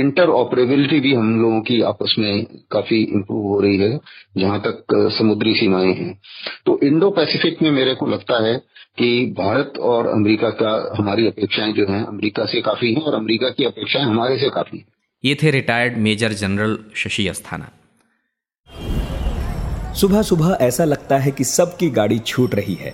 इंटर 0.00 0.28
ऑपरेबिलिटी 0.28 1.00
भी 1.00 1.14
हम 1.14 1.42
लोगों 1.42 1.60
की 1.60 1.80
आपस 1.82 2.14
में 2.18 2.44
काफ़ी 2.70 3.02
इम्प्रूव 3.04 3.42
हो 3.42 3.60
रही 3.60 3.76
है 3.76 4.00
जहाँ 4.36 4.60
तक 4.60 4.94
समुद्री 5.18 5.54
सीमाएँ 5.54 5.92
हैं। 5.94 6.20
तो 6.66 6.78
इंडो 6.82 7.10
पैसिफिक 7.10 7.62
में 7.62 7.70
मेरे 7.70 7.94
को 7.94 8.06
लगता 8.06 8.42
है 8.46 8.56
कि 8.98 9.10
भारत 9.38 9.78
और 9.80 10.06
अमेरिका 10.06 10.50
का 10.62 10.94
हमारी 10.98 11.26
अपेक्षाएँ 11.26 11.72
जो 11.72 11.86
हैं 11.88 12.04
अमेरिका 12.06 12.44
से 12.44 12.60
काफ़ी 12.60 12.94
हैं 12.94 13.02
और 13.02 13.14
अमेरिका 13.14 13.50
की 13.50 13.64
अपेक्षाएँ 13.64 14.04
हमारे 14.04 14.38
से 14.38 14.48
काफ़ी 14.50 14.78
हैं। 14.78 14.86
ये 15.24 15.34
थे 15.42 15.50
retired 15.50 15.96
major 15.96 16.32
general 16.32 16.78
Shashi 16.96 17.26
Asthana. 17.28 17.68
सुबह 19.94 20.22
सुबह 20.22 20.56
ऐसा 20.60 20.84
लगता 20.84 21.18
है 21.18 21.30
कि 21.30 21.44
सबकी 21.44 21.90
गाड़ी 21.90 22.18
छूट 22.18 22.54
रही 22.54 22.74
है, 22.74 22.92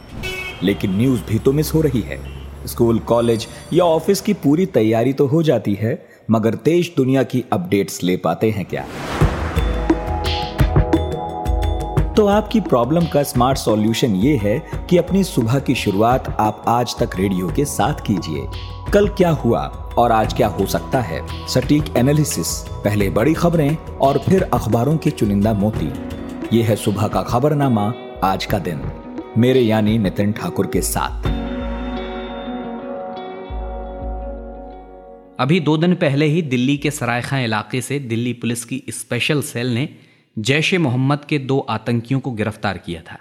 लेकिन 0.62 0.96
न्यूज़ 0.96 1.22
भी 1.22 1.38
तो 1.38 1.52
मिस 1.52 1.74
हो 1.74 1.80
रही 1.80 2.00
है। 2.00 2.18
स्कूल 2.66 2.98
कॉलेज 2.98 3.46
या 3.72 3.84
ऑफ़िस 3.84 4.20
की 4.20 4.32
पूरी 4.34 4.66
तैयारी 4.66 5.12
तो 5.12 5.26
हो 5.26 5.42
जाती 5.42 5.74
है, 5.74 6.06
मगर 6.30 6.54
देश 6.54 6.92
दुनिया 6.96 7.22
की 7.22 7.44
अपडेट्स 7.52 8.02
ले 8.02 8.16
पाते 8.16 8.50
हैं 8.50 8.64
क्या? 8.64 8.84
तो 12.12 12.26
आपकी 12.26 12.60
प्रॉब्लम 12.60 13.06
का 13.06 13.22
स्मार्ट 13.22 13.58
सॉल्यूशन 13.58 14.14
ये 14.16 14.36
है 14.36 14.58
कि 14.90 14.98
अपनी 14.98 15.24
सुबह 15.24 15.58
की 15.58 15.74
शुरुआत 15.74 16.36
आप 16.40 16.64
आज 16.68 16.98
तक 16.98 17.16
रेडियो 17.16 17.52
के 17.56 17.64
साथ 17.64 18.06
कीजिए। 18.06 18.46
कल 18.92 19.08
क्या 19.08 19.30
हुआ? 19.30 19.85
और 19.98 20.12
आज 20.12 20.34
क्या 20.34 20.48
हो 20.48 20.66
सकता 20.66 21.00
है? 21.00 21.48
सटीक 21.48 21.84
एनालिसिस 21.96 22.68
पहले 22.70 23.10
बड़ी 23.10 23.34
खबरें 23.34 23.76
और 23.76 24.18
फिर 24.18 24.42
अखबारों 24.42 24.96
के 24.96 25.10
चुनिंदा 25.10 25.52
मोती। 25.52 25.90
ये 26.56 26.62
है 26.62 26.76
सुबह 26.76 27.08
का 27.08 27.22
खबरनामा, 27.22 27.94
आज 28.24 28.44
का 28.44 28.58
दिन। 28.58 28.80
मेरे 29.38 29.60
यानी 29.60 29.98
नितिन 29.98 30.32
ठाकुर 30.32 30.66
के 30.66 30.80
साथ। 30.80 31.26
अभी 35.40 35.60
दो 35.60 35.76
दिन 35.76 35.94
पहले 35.94 36.26
ही 36.26 36.42
दिल्ली 36.42 36.76
के 36.76 36.90
सरायखा 36.90 37.38
इलाके 37.38 37.80
से 37.80 37.98
दिल्ली 37.98 38.32
पुलिस 38.32 38.64
की 38.64 38.82
स्पेशल 38.90 39.42
सेल 39.42 39.74
ने 39.74 39.88
जैश 40.38 40.74
ए 40.74 40.78
मोहम्मद 40.78 41.24
के 41.28 41.38
दो 41.38 41.66
आतंकियों 41.70 42.20
को 42.20 42.30
गिरफ़्तार 42.30 42.78
किया 42.78 43.00
था। 43.00 43.18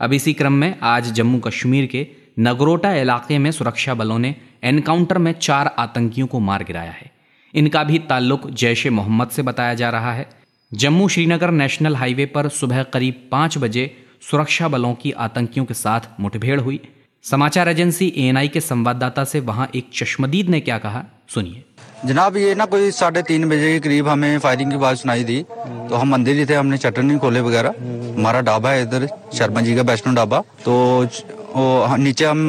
अब 0.00 0.12
इसी 0.12 0.32
क्रम 0.32 0.52
में 0.52 0.78
आज 0.82 1.12
जम्मू 1.12 1.38
कश्मीर 1.38 1.86
के 1.86 2.06
नगरोटा 2.38 2.94
इलाके 2.94 3.38
में 3.38 3.50
सुरक्षा 3.50 3.94
बलों 3.94 4.18
ने 4.18 4.34
एनकाउंटर 4.62 5.18
में 5.18 5.32
चार 5.32 5.74
आतंकियों 5.78 6.26
को 6.26 6.40
मार 6.40 6.64
गिराया 6.64 6.90
है। 6.90 7.10
इनका 7.54 7.84
भी 7.84 7.98
ताल्लुक 7.98 8.50
जैश 8.50 8.86
ए 8.86 8.90
मोहम्मद 8.90 9.28
से 9.28 9.42
बताया 9.42 9.74
जा 9.74 9.90
रहा 9.90 10.12
है। 10.12 10.28
जम्मू 10.72 11.08
श्रीनगर 11.08 11.50
नेशनल 11.50 11.96
हाईवे 11.96 12.26
पर 12.26 12.48
सुबह 12.48 12.82
करीब 12.82 13.28
पाँच 13.32 13.58
बजे 13.58 13.90
सुरक्षा 14.30 14.68
बलों 14.68 14.94
की 14.94 15.12
आतंकियों 15.12 15.64
के 15.64 15.74
साथ 15.74 16.00
मुठभेड़ 16.20 16.60
हुई। 16.60 16.80
समाचार 17.24 17.68
एजेंसी 17.68 18.12
एएनआई 18.16 18.48
के 18.48 18.60
संवाददाता 18.60 19.24
से 19.24 19.40
वहाँ 19.40 19.68
एक 19.74 19.90
चश्मदीद 19.94 20.48
ने 20.48 20.60
क्या 20.60 20.78
कहा, 20.78 21.04
सुनिए। 21.28 21.64
जनाब, 22.04 22.36
ये 22.36 22.54
ना 22.54 22.64
कोई 22.64 22.90
साढ़े 22.90 23.22
तीन 23.22 23.48
बजे 23.48 23.72
के 23.72 23.78
करीब 23.80 24.08
हमें 24.08 24.38
फायरिंग 24.38 24.70
की 24.70 24.76
आवाज़ 24.76 24.98
सुनाई 24.98 25.24
दी। 25.24 25.42
तो 25.88 25.94
हम 25.94 26.08
मंदिर 26.08 26.36
ही 26.36 26.46
थे 26.46 26.54
हमने 26.54 26.78
चटर 26.78 27.02
नहीं 27.02 27.18
खोले 27.18 27.40
वगैरह, 27.40 27.74
हमारा 28.18 28.40
ढाबा 28.40 28.70
है 28.70 28.82
इधर, 28.82 29.08
शर्मा 29.34 29.60
जी 29.60 29.74
का 29.76 29.82
वैष्णो 29.82 30.14
ढाबा। 30.14 30.40
तो 30.64 31.08
वो 31.56 31.96
नीचे 31.96 32.24
हम 32.24 32.40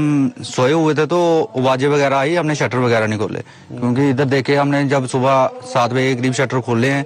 सोए 0.46 0.72
हुए 0.72 0.94
थे 0.96 1.06
तो 1.06 1.18
वाजे 1.58 1.88
वगैरह 1.88 2.18
आई, 2.18 2.36
हमने 2.36 2.56
शटर 2.56 2.78
वगैरह 2.78 3.08
नहीं 3.08 3.20
खोले। 3.20 3.40
क्योंकि 3.72 4.10
इधर 4.10 4.26
देखे 4.28 4.56
हमने 4.56 4.84
जब 4.88 5.06
सुबह 5.08 5.50
सात 5.66 5.92
बजे 5.92 6.16
करीब 6.16 6.34
शटर 6.34 6.60
खोले 6.62 6.90
हैं 6.90 7.04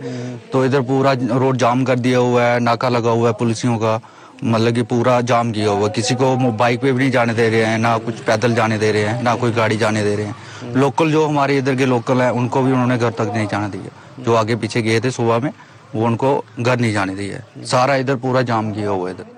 तो 0.51 0.65
इधर 0.65 0.81
पूरा 0.81 1.13
रोड 1.13 1.58
जाम 1.58 1.84
कर 1.86 2.00
दिया 2.00 2.20
हुआ 2.20 2.43
है, 2.43 2.60
नाका 2.60 2.89
लगा 2.89 3.12
हुआ 3.12 3.27
है 3.29 3.34
पुलिसियों 3.39 3.77
का। 3.77 4.00
मतलब 4.43 4.74
कि 4.74 4.81
पूरा 4.84 5.20
जाम 5.22 5.51
किया 5.51 5.70
हुआ 5.70 5.88
किसी 5.96 6.15
को 6.15 6.36
बाइक 6.36 6.79
पे 6.81 6.91
भी 6.91 7.00
नहीं 7.00 7.12
जाने 7.12 7.34
दे 7.34 7.50
रहे 7.50 7.63
हैं, 7.63 7.77
ना 7.77 7.98
कुछ 7.98 8.20
पैदल 8.25 8.53
जाने 8.55 8.77
दे 8.77 8.91
रहे 8.91 9.03
हैं, 9.03 9.22
ना 9.24 9.36
कोई 9.36 9.51
गाड़ी 9.51 9.77
जाने 9.77 10.03
दे 10.03 10.15
रहे 10.15 10.25
हैं। 10.25 10.74
लोकल 10.75 11.12
जो 11.12 11.25
हमारे 11.27 11.58
इधर 11.58 11.75
के 11.75 11.86
लोकल 11.86 12.22
हैं, 12.22 12.29
उनको 12.31 12.62
भी 12.62 12.72
उन्होंने 12.72 12.98
घर 12.98 13.12
तक 13.12 13.31
नहीं 13.36 13.48
जाने 13.48 13.70
दिया। 13.70 14.24
जो 14.24 14.36
आगे 14.36 14.55
पीछे 14.55 14.81
गए 14.81 15.00
थे 15.01 15.12
सुबह 15.12 15.39
में, 15.39 15.51
वो 15.96 16.05
उनको 16.05 16.34
घर 16.60 16.79
नहीं 16.79 16.93
जाने 16.93 17.15
दिया। 17.15 17.65
सारा 17.65 17.96
इधर 17.96 18.15
पूरा 18.15 18.41
जाम 18.41 18.72
किया 18.72 18.89
हुआ 18.89 19.10
इधर। 19.10 19.30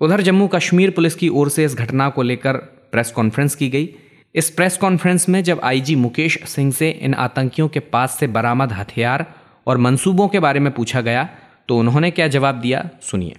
उधर 0.00 0.20
जम्मू 0.20 0.46
कश्मीर 0.46 0.90
पुलिस 0.90 1.14
की 1.14 1.28
ओर 1.28 1.48
से 1.50 1.64
इस 1.64 1.74
घटना 1.74 2.08
को 2.08 2.22
लेकर 2.22 2.56
प्रेस 2.92 3.10
कॉन्फ्रेंस 3.10 3.54
की 3.54 3.68
गई। 3.68 3.88
इस 4.34 4.48
प्रेस 4.50 4.76
कॉन्फ्रेंस 4.76 5.28
में 5.28 5.42
जब 5.44 5.60
आईजी 5.64 5.94
मुकेश 5.96 6.38
सिंह 6.44 6.72
से 6.72 6.88
इन 6.90 7.14
आतंकियों 7.14 7.68
के 7.68 7.80
पास 7.80 8.16
से 8.20 8.26
बरामद 8.26 8.72
हथियार 8.72 9.24
और 9.66 9.78
मंसूबों 9.78 10.28
के 10.28 10.40
बारे 10.40 10.60
में 10.60 10.72
पूछा 10.72 11.00
गया 11.00 11.28
तो 11.68 11.78
उन्होंने 11.78 12.10
क्या 12.10 12.28
जवाब 12.28 12.60
दिया? 12.60 12.88
सुनिए। 13.02 13.36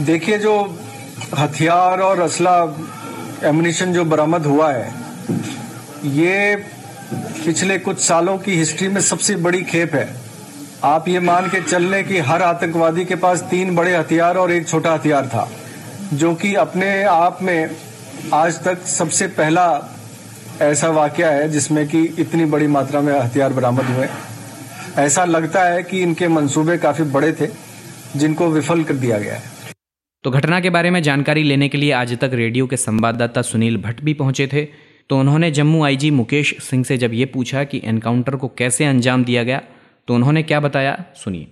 देखिए, 0.00 0.38
जो 0.38 0.54
हथियार 1.34 2.00
और 2.00 2.20
असला 2.20 2.56
एमिनेशन 3.44 3.92
जो 3.92 4.04
बरामद 4.04 4.46
हुआ 4.46 4.72
है, 4.72 4.92
ये 6.04 6.56
पिछले 7.44 7.78
कुछ 7.78 7.98
सालों 7.98 8.36
की 8.38 8.56
हिस्ट्री 8.56 8.88
में 8.88 9.00
सबसे 9.00 9.36
बड़ी 9.36 9.62
खेप 9.62 9.94
है। 9.94 10.08
आप 10.84 11.08
ये 11.08 11.20
मान 11.20 11.48
के 11.48 11.60
चल 11.60 11.82
लें 11.82 12.02
कि 12.04 12.18
हर 12.22 12.42
आतंकवादी 12.42 13.04
के 13.04 13.14
पास 13.16 13.42
तीन 13.42 13.74
बड़े 13.76 13.96
हथियार 13.96 14.36
और 14.36 14.52
एक 14.52 14.68
छोटा 14.68 14.92
हथियार 14.94 15.26
था। 15.26 15.48
जो 16.12 16.34
कि 16.34 16.54
अपने 16.54 17.02
आप 17.04 17.38
में 17.42 17.70
आज 18.34 18.62
तक 18.64 18.82
सबसे 18.82 19.26
पहला 19.28 19.64
ऐसा 20.62 20.88
वाक्य 20.88 21.24
है 21.24 21.48
जिसमें 21.48 21.86
कि 21.88 22.02
इतनी 22.18 22.44
बड़ी 22.44 22.66
मात्रा 22.66 23.00
में 23.00 23.12
हथियार 23.12 23.52
बरामद 23.52 23.84
हुए। 23.86 24.06
ऐसा 24.98 25.24
लगता 25.24 25.62
है 25.64 25.82
कि 25.82 26.00
इनके 26.02 26.28
मंसूबे 26.28 26.76
काफ़ी 26.78 27.04
बड़े 27.04 27.32
थे 27.32 27.46
जिनको 28.16 28.48
विफल 28.48 28.82
कर 28.84 28.94
दिया 28.94 29.18
गया 29.18 29.34
है। 29.34 29.42
तो 30.24 30.30
घटना 30.30 30.60
के 30.60 30.70
बारे 30.70 30.90
में 30.90 31.02
जानकारी 31.02 31.42
लेने 31.42 31.68
के 31.68 31.78
लिए 31.78 31.92
आज 31.92 32.16
तक 32.18 32.30
रेडियो 32.34 32.66
के 32.66 32.76
संवाददाता 32.76 33.42
सुनील 33.42 33.76
भट्ट 33.76 34.00
भी 34.00 34.14
पहुँचे 34.14 34.46
थे। 34.46 34.64
तो 35.10 35.18
उन्होंने 35.18 35.50
जम्मू 35.50 35.84
आईजी 35.84 36.10
मुकेश 36.10 36.54
सिंह 36.62 36.84
से 36.84 36.98
जब 36.98 37.14
ये 37.14 37.24
पूछा 37.26 37.64
कि 37.64 37.80
एनकाउंटर 37.84 38.36
को 38.36 38.48
कैसे 38.48 38.84
अंजाम 38.84 39.24
दिया 39.24 39.42
गया 39.42 39.60
तो 40.08 40.14
उन्होंने 40.14 40.42
क्या 40.42 40.60
बताया 40.60 40.96
सुनिए। 41.16 41.46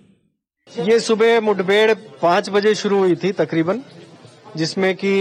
ये 0.85 0.99
सुबह 1.01 1.41
मुठभेड़ 1.41 1.93
पाँच 2.23 2.51
बजे 2.51 2.75
शुरू 2.75 2.99
हुई 2.99 3.15
थी 3.17 3.33
तकरीबन। 3.33 3.81
जिसमें 4.57 4.95
कि 4.95 5.13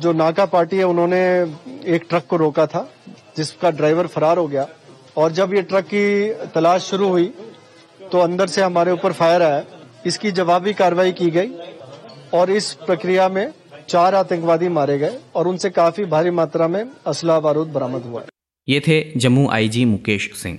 जो 0.00 0.12
नाका 0.12 0.44
पार्टी 0.46 0.76
है, 0.76 0.84
उन्होंने 0.84 1.20
एक 1.94 2.04
ट्रक 2.08 2.26
को 2.28 2.36
रोका 2.36 2.66
था, 2.66 2.88
जिसका 3.36 3.70
ड्राइवर 3.70 4.06
फरार 4.06 4.38
हो 4.38 4.46
गया। 4.48 4.66
और 5.16 5.32
जब 5.32 5.54
ये 5.54 5.62
ट्रक 5.62 5.84
की 5.84 6.04
तलाश 6.54 6.82
शुरू 6.82 7.08
हुई 7.08 7.32
तो 8.12 8.18
अंदर 8.18 8.46
से 8.46 8.62
हमारे 8.62 8.92
ऊपर 8.92 9.12
फायर 9.12 9.42
आया। 9.42 9.62
इसकी 10.06 10.30
जवाबी 10.32 10.72
कार्रवाई 10.74 11.12
की 11.12 11.30
गई 11.30 11.50
और 12.34 12.50
इस 12.50 12.72
प्रक्रिया 12.86 13.28
में 13.28 13.52
चार 13.88 14.14
आतंकवादी 14.14 14.68
मारे 14.70 14.98
गए 14.98 15.18
और 15.34 15.48
उनसे 15.48 15.70
काफ़ी 15.70 16.04
भारी 16.04 16.30
मात्रा 16.32 16.68
में 16.68 16.84
असला 17.06 17.38
बारूद 17.40 17.68
बरामद 17.68 18.02
हुआ। 18.02 18.22
ये 18.68 18.80
थे 18.80 19.00
जम्मू 19.16 19.48
आईजी 19.50 19.84
मुकेश 19.84 20.30
सिंह। 20.34 20.58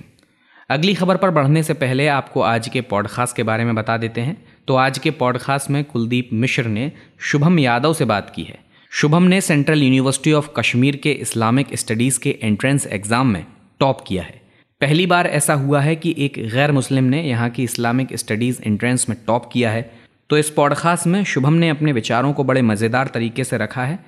अगली 0.70 0.94
खबर 0.94 1.16
पर 1.16 1.30
बढ़ने 1.30 1.62
से 1.62 1.74
पहले 1.74 2.06
आपको 2.08 2.40
आज 2.42 2.68
के 2.68 2.80
पॉडकास्ट 2.80 3.36
के 3.36 3.42
बारे 3.42 3.64
में 3.64 3.74
बता 3.74 3.96
देते 3.96 4.20
हैं। 4.20 4.36
तो 4.68 4.74
आज 4.74 4.98
के 4.98 5.10
पॉडकास्ट 5.10 5.70
में 5.70 5.82
कुलदीप 5.84 6.30
मिश्र 6.32 6.66
ने 6.66 6.90
शुभम 7.20 7.58
यादव 7.58 7.92
से 7.94 8.04
बात 8.04 8.32
की 8.36 8.42
है। 8.42 8.58
शुभम 8.92 9.22
ने 9.22 9.40
सेंट्रल 9.40 9.82
यूनिवर्सिटी 9.82 10.32
ऑफ़ 10.32 10.48
कश्मीर 10.56 10.96
के 10.96 11.12
इस्लामिक 11.12 11.74
स्टडीज़ 11.74 12.18
के 12.20 12.38
एंट्रेंस 12.42 12.86
एग्ज़ाम 12.86 13.26
में 13.26 13.46
टॉप 13.80 14.04
किया 14.08 14.22
है। 14.22 14.40
पहली 14.80 15.06
बार 15.06 15.26
ऐसा 15.26 15.54
हुआ 15.54 15.80
है 15.80 15.94
कि 15.96 16.14
एक 16.18 16.38
गैर 16.52 16.72
मुस्लिम 16.72 17.04
ने 17.04 17.22
यहाँ 17.22 17.48
की 17.50 17.64
इस्लामिक 17.64 18.16
स्टडीज़ 18.16 18.60
एंट्रेंस 18.62 19.08
में 19.08 19.16
टॉप 19.26 19.50
किया 19.52 19.70
है। 19.70 19.90
तो 20.30 20.38
इस 20.38 20.50
पॉडकास्ट 20.50 21.06
में 21.06 21.22
शुभम 21.24 21.54
ने 21.54 21.68
अपने 21.68 21.92
विचारों 21.92 22.32
को 22.32 22.44
बड़े 22.44 22.62
मज़ेदार 22.62 23.06
तरीके 23.06 23.44
से 23.44 23.58
रखा 23.58 23.84
है। 23.84 23.98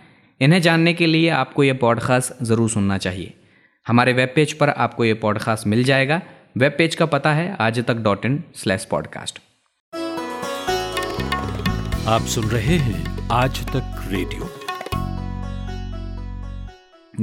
इन्हें 0.41 0.61
जानने 0.63 0.95
के 0.95 1.07
लिए 1.07 1.29
आपको 1.29 1.65
ये 1.65 1.73
पॉडकास्ट 1.73 2.45
ज़रूर 2.45 2.71
सुनना 2.71 2.99
चाहिए। 2.99 3.35
हमारे 3.87 4.13
वेब 4.13 4.33
पेज 4.35 4.53
पर 4.53 4.69
आपको 4.69 5.05
ये 5.05 5.15
पॉडकास्ट 5.15 5.67
मिल 5.67 5.85
जाएगा। 5.85 6.21
वेब 6.57 6.75
पेज 6.79 6.95
का 6.95 7.07
पता 7.07 7.33
है 7.33 7.57
आज 7.61 7.85
तक 7.87 7.97
डॉट 7.97 8.25
इन 8.27 8.43
स्लैश 8.55 8.85
पॉडकास्ट 8.85 9.48
आप 12.09 12.23
सुन 12.23 12.45
रहे 12.45 12.77
हैं 12.77 13.29
आज 13.29 13.59
तक 13.67 13.97
रेडियो। 14.09 14.49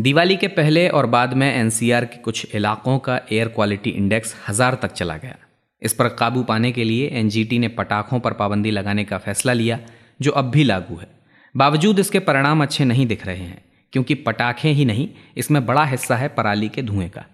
दिवाली 0.01 0.36
के 0.36 0.48
पहले 0.48 0.88
और 0.89 1.06
बाद 1.06 1.34
में 1.34 1.48
एनसीआर 1.56 2.06
के 2.06 2.18
कुछ 2.18 2.56
इलाकों 2.56 2.98
का 3.00 3.20
एयर 3.32 3.48
क्वालिटी 3.48 3.89
इंडेक्स 3.89 4.36
हज़ार 4.48 4.75
तक 4.75 4.92
चला 4.92 5.15
गया। 5.18 5.36
इस 5.82 5.94
पर 5.94 6.08
काबू 6.10 6.44
पाने 6.44 6.72
के 6.72 6.84
लिए 6.84 7.08
एनजीटी 7.10 7.60
ने 7.60 7.68
पटाखों 7.68 8.20
पर 8.20 8.34
पाबंदी 8.34 8.72
लगाने 8.72 9.04
का 9.04 9.18
फैसला 9.18 9.54
लिया, 9.54 9.80
जो 10.22 10.32
अब 10.32 10.51
भी 10.51 10.63
लागू 10.63 10.98
है। 10.98 11.08
बावजूद 11.56 12.00
इसके 12.00 12.20
परिणाम 12.20 12.63
अच्छे 12.63 12.86
नहीं 12.86 13.08
दिख 13.08 13.25
रहे 13.25 13.38
हैं, 13.38 13.62
क्योंकि 13.94 14.15
पटाखे 14.22 14.70
ही 14.70 14.86
नहीं, 14.86 15.10
इसमें 15.38 15.65
बड़ा 15.65 15.86
हिस्सा 15.86 16.15
है 16.15 16.27
पराली 16.27 16.70
के 16.70 16.82
धुएँ 16.84 17.10
का। 17.10 17.25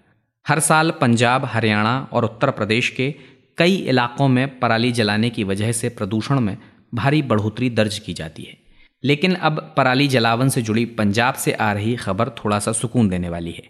हर 0.46 0.60
साल 0.60 0.90
पंजाब, 0.90 1.44
हरियाणा 1.44 1.98
और 2.12 2.24
उत्तर 2.24 2.50
प्रदेश 2.50 2.90
के 2.90 3.14
कई 3.58 3.74
इलाकों 3.74 4.28
में 4.28 4.58
पराली 4.58 4.92
जलाने 4.92 5.30
की 5.30 5.44
वजह 5.44 5.72
से 5.72 5.88
प्रदूषण 5.88 6.40
में 6.40 6.56
भारी 6.94 7.22
बढ़ोतरी 7.22 7.70
दर्ज 7.70 7.98
की 7.98 8.12
जाती 8.12 8.42
है। 8.42 8.56
लेकिन 9.04 9.34
अब 9.34 9.74
पराली 9.76 10.08
जलावन 10.08 10.48
से 10.48 10.62
जुड़ी 10.62 10.84
पंजाब 10.84 11.34
से 11.34 11.52
आ 11.52 11.72
रही 11.72 11.96
खबर 11.96 12.28
थोड़ा 12.28 12.58
सा 12.58 12.72
सुकून 12.72 13.08
देने 13.08 13.28
वाली 13.28 13.52
है। 13.52 13.62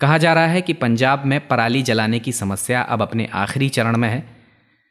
कहा 0.00 0.18
जा 0.18 0.32
रहा 0.32 0.46
है 0.46 0.60
कि 0.60 0.72
पंजाब 0.72 1.24
में 1.24 1.48
पराली 1.48 1.82
जलाने 1.82 2.18
की 2.18 2.32
समस्या 2.32 2.82
अब 2.82 3.02
अपने 3.02 3.28
आखिरी 3.34 3.68
चरण 3.68 3.96
में 3.96 4.08
है। 4.08 4.36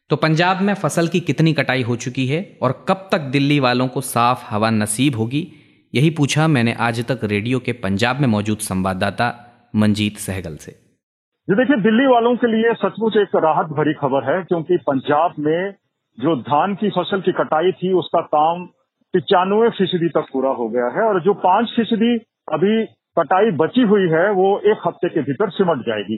तो 0.09 0.15
पंजाब 0.15 0.61
में 0.61 0.73
फ़सल 0.73 1.07
की 1.07 1.19
कितनी 1.19 1.53
कटाई 1.53 1.81
हो 1.81 1.95
चुकी 1.95 2.27
है 2.27 2.57
और 2.61 2.85
कब 2.89 3.09
तक 3.11 3.19
दिल्ली 3.19 3.59
वालों 3.59 3.87
को 3.87 4.01
साफ़ 4.01 4.45
हवा 4.49 4.69
नसीब 4.69 5.15
होगी, 5.15 5.47
यही 5.95 6.09
पूछा 6.09 6.47
मैंने 6.47 6.73
आज 6.73 7.05
तक 7.05 7.19
रेडियो 7.23 7.59
के 7.59 7.71
पंजाब 7.71 8.19
में 8.19 8.27
मौजूद 8.27 8.57
संवाददाता 8.57 9.33
मंजीत 9.75 10.17
सहगल 10.17 10.55
से। 10.55 10.71
जी, 10.71 11.55
देखिए, 11.55 11.77
दिल्ली 11.77 12.05
वालों 12.07 12.35
के 12.35 12.47
लिए 12.47 12.73
सचमुच 12.73 13.17
एक 13.17 13.35
राहत 13.35 13.65
भरी 13.65 13.93
खबर 13.93 14.35
है, 14.35 14.43
क्योंकि 14.43 14.77
पंजाब 14.77 15.33
में 15.39 15.73
जो 16.17 16.35
धान 16.41 16.75
की 16.75 16.89
फ़सल 16.89 17.21
की 17.21 17.31
कटाई 17.31 17.71
थी, 17.71 17.91
उसका 17.93 18.21
काम 18.21 18.65
पिचानवे 19.13 19.69
फ़ीसदी 19.69 20.09
तक 20.09 20.27
पूरा 20.33 20.49
हो 20.51 20.67
गया 20.69 20.87
है 20.95 21.03
और 21.03 21.21
जो 21.21 21.33
पाँच 21.43 21.73
फ़ीसदी 21.75 22.15
अभी 22.47 22.85
कटाई 23.17 23.51
बची 23.53 23.81
हुई 23.83 24.07
है, 24.09 24.29
वो 24.31 24.59
एक 24.61 24.87
हफ़्ते 24.87 25.09
के 25.09 25.21
भीतर 25.21 25.49
सिमट 25.49 25.85
जाएगी। 25.85 26.15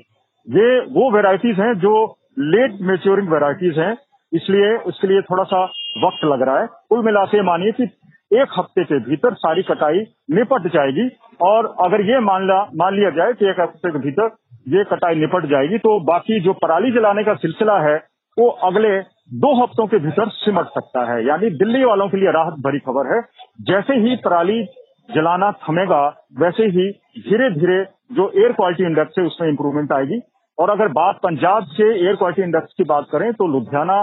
ये, 0.47 0.79
वो 0.81 1.11
वेराइटीज 1.11 1.59
हैं 1.59 1.73
जो 1.79 1.93
लेट 2.39 2.77
मेच्योरिंग 2.81 3.29
वेराइटीज 3.29 3.77
हैं, 3.79 3.95
इसलिए, 4.31 4.75
उसके 4.87 5.07
लिए 5.07 5.21
थोड़ा 5.21 5.43
सा 5.43 5.63
वक्त 6.05 6.25
लग 6.25 6.41
रहा 6.41 6.59
है। 6.61 6.67
कुल 6.89 7.03
मिला 7.05 7.23
के 7.25 7.41
मानिए 7.41 7.71
कि 7.71 7.83
एक 8.31 8.53
हफ़्ते 8.57 8.83
के 8.83 8.99
भीतर 8.99 9.33
सारी 9.35 9.63
कटाई 9.63 9.99
निपट 10.31 10.67
जाएगी 10.73 11.09
और 11.41 11.65
अगर 11.81 12.01
ये 12.01 12.19
मान 12.19 12.47
ला, 12.47 12.61
मान 12.75 12.95
लिया 12.95 13.09
जाए 13.09 13.33
कि 13.33 13.49
एक 13.49 13.59
हफ़्ते 13.59 13.91
के 13.91 13.99
भीतर 13.99 14.35
ये 14.67 14.83
कटाई 14.83 15.15
निपट 15.15 15.45
जाएगी 15.45 15.77
तो 15.77 15.99
बाकी 16.05 16.39
जो 16.39 16.53
पराली 16.55 16.91
जलाने 16.91 17.23
का 17.23 17.33
सिलसिला 17.35 17.77
है, 17.81 17.95
वो 18.37 18.49
अगले 18.63 18.97
दो 19.29 19.53
हफ्तों 19.55 19.85
के 19.87 19.97
भीतर 19.99 20.29
सिमट 20.31 20.65
सकता 20.69 21.01
है। 21.05 21.25
यानी 21.27 21.49
दिल्ली 21.57 21.83
वालों 21.85 22.07
के 22.09 22.17
लिए 22.17 22.31
राहत 22.31 22.53
भरी 22.65 22.79
खबर 22.79 23.07
है। 23.07 23.21
जैसे 23.63 23.93
ही 23.99 24.15
पराली 24.25 24.63
जलाना 25.09 25.51
थमेगा, 25.61 26.05
वैसे 26.39 26.63
ही 26.65 26.89
धीरे 27.19 27.49
धीरे 27.51 27.83
जो 28.11 28.29
एयर 28.35 28.51
क्वालिटी 28.53 28.83
इंडेक्स 28.83 29.19
है, 29.19 29.25
उसमें 29.25 29.47
इंप्रूवमेंट 29.49 29.91
आएगी। 29.93 30.19
और 30.57 30.69
अगर 30.69 30.87
बात 30.93 31.19
पंजाब 31.23 31.65
से 31.71 31.89
एयर 31.95 32.15
क्वालिटी 32.15 32.41
इंडेक्स 32.41 32.73
की 32.77 32.83
बात 32.85 33.07
करें 33.11 33.31
तो 33.33 33.47
लुधियाना 33.47 33.99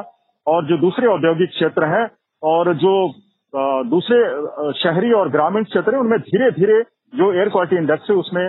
और 0.46 0.66
जो 0.66 0.76
दूसरे 0.78 1.06
औद्योगिक 1.08 1.50
क्षेत्र 1.50 1.84
हैं, 1.86 2.06
और 2.42 2.74
जो 2.76 2.94
दूसरे 3.86 4.18
शहरी 4.78 5.12
और 5.12 5.28
ग्रामीण 5.30 5.64
क्षेत्र 5.64 5.94
है, 5.94 6.00
उनमें 6.00 6.18
धीरे 6.20 6.50
धीरे 6.52 6.80
जो 7.14 7.32
एयर 7.32 7.48
क्वालिटी 7.48 7.76
इंडेक्स 7.76 8.10
है, 8.10 8.16
उसमें 8.16 8.46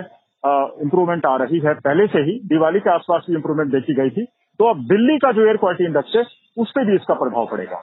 इम्प्रूवमेंट 0.82 1.26
आ 1.26 1.36
रही 1.36 1.58
है। 1.58 1.74
पहले 1.76 2.06
से 2.06 2.20
ही 2.22 2.38
दिवाली 2.48 2.80
के 2.80 2.90
आसपास 2.90 3.26
भी 3.28 3.34
इम्प्रूवमेंट 3.34 3.70
देखी 3.72 3.94
गई 3.94 4.10
थी। 4.10 4.24
तो 4.60 4.64
अब 4.64 4.84
दिल्ली 4.88 5.16
का 5.18 5.32
जो 5.32 5.46
एयर 5.46 5.56
क्वालिटी 5.56 5.84
इंडेक्स 5.84 6.16
है 6.16 6.22
उस 6.56 6.70
पर 6.70 6.84
भी 6.84 6.94
इसका 6.94 7.14
प्रभाव 7.14 7.46
पड़ेगा। 7.46 7.82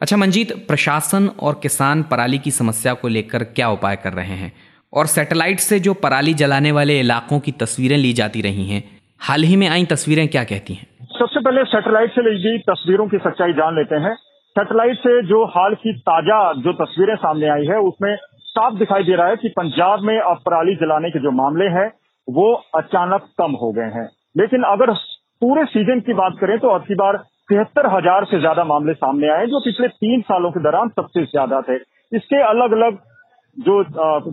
अच्छा 0.00 0.16
मंजीत 0.16 0.52
प्रशासन 0.68 1.28
और 1.40 1.58
किसान 1.62 2.02
पराली 2.02 2.38
की 2.38 2.50
समस्या 2.50 2.94
को 2.94 3.08
लेकर 3.08 3.44
क्या 3.50 3.68
उपाय 3.70 3.96
कर 3.96 4.12
रहे 4.12 4.36
हैं? 4.36 4.52
और 4.92 5.06
सैटेलाइट 5.06 5.58
से 5.60 5.78
जो 5.80 5.94
पराली 5.96 6.34
जलाने 6.34 6.72
वाले 6.72 6.98
इलाकों 7.00 7.38
की 7.40 7.52
तस्वीरें 7.60 7.96
ली 7.96 8.12
जाती 8.12 8.42
रही 8.42 8.66
हैं 8.66 8.82
हाल 9.20 9.42
ही 9.42 9.56
में 9.56 9.66
आई 9.68 9.84
तस्वीरें 9.86 10.26
क्या 10.28 10.44
कहती 10.44 10.74
हैं? 10.74 10.86
सबसे 11.12 11.40
पहले 11.40 11.64
सैटेलाइट 11.66 12.10
से 12.10 12.22
ली 12.22 12.42
गई 12.42 12.58
तस्वीरों 12.64 13.06
की 13.08 13.18
सच्चाई 13.18 13.52
जान 13.52 13.76
लेते 13.76 13.96
हैं। 14.04 14.14
सैटेलाइट 14.56 14.98
से 14.98 15.22
जो 15.26 15.44
हाल 15.48 15.74
की 15.74 15.92
ताज़ा 16.02 16.40
जो 16.62 16.72
तस्वीरें 16.74 17.14
सामने 17.16 17.48
आई 17.50 17.66
है 17.66 17.78
उसमें 17.88 18.14
साफ़ 18.48 18.74
दिखाई 18.74 19.02
दे 19.04 19.16
रहा 19.16 19.26
है 19.26 19.36
कि 19.36 19.48
पंजाब 19.56 20.02
में 20.02 20.18
अब 20.18 20.40
पराली 20.46 20.74
जलाने 20.76 21.10
के 21.10 21.18
जो 21.18 21.30
मामले 21.36 21.64
हैं 21.74 21.88
वो 22.28 22.52
अचानक 22.76 23.28
कम 23.38 23.52
हो 23.62 23.72
गए 23.72 23.90
हैं। 23.94 24.08
लेकिन 24.36 24.62
अगर 24.68 24.92
पूरे 25.42 25.64
सीज़न 25.66 26.00
की 26.00 26.14
बात 26.14 26.38
करें 26.40 26.58
तो 26.58 26.68
अब 26.68 26.84
की 26.84 26.94
बार 26.94 27.16
तिहत्तर 27.48 27.86
हज़ार 27.88 28.24
से 28.24 28.38
ज़्यादा 28.40 28.64
मामले 28.66 28.92
सामने 28.94 29.28
आए 29.30 29.46
जो 29.46 29.60
पिछले 29.60 29.88
तीन 29.90 30.20
सालों 30.22 30.50
के 30.50 30.60
दौरान 30.62 30.88
सबसे 30.90 31.24
ज़्यादा 31.26 31.60
थे। 31.62 31.76
इसके 32.12 32.42
अलग 32.44 32.72
अलग 32.72 32.98
जो 33.56 33.76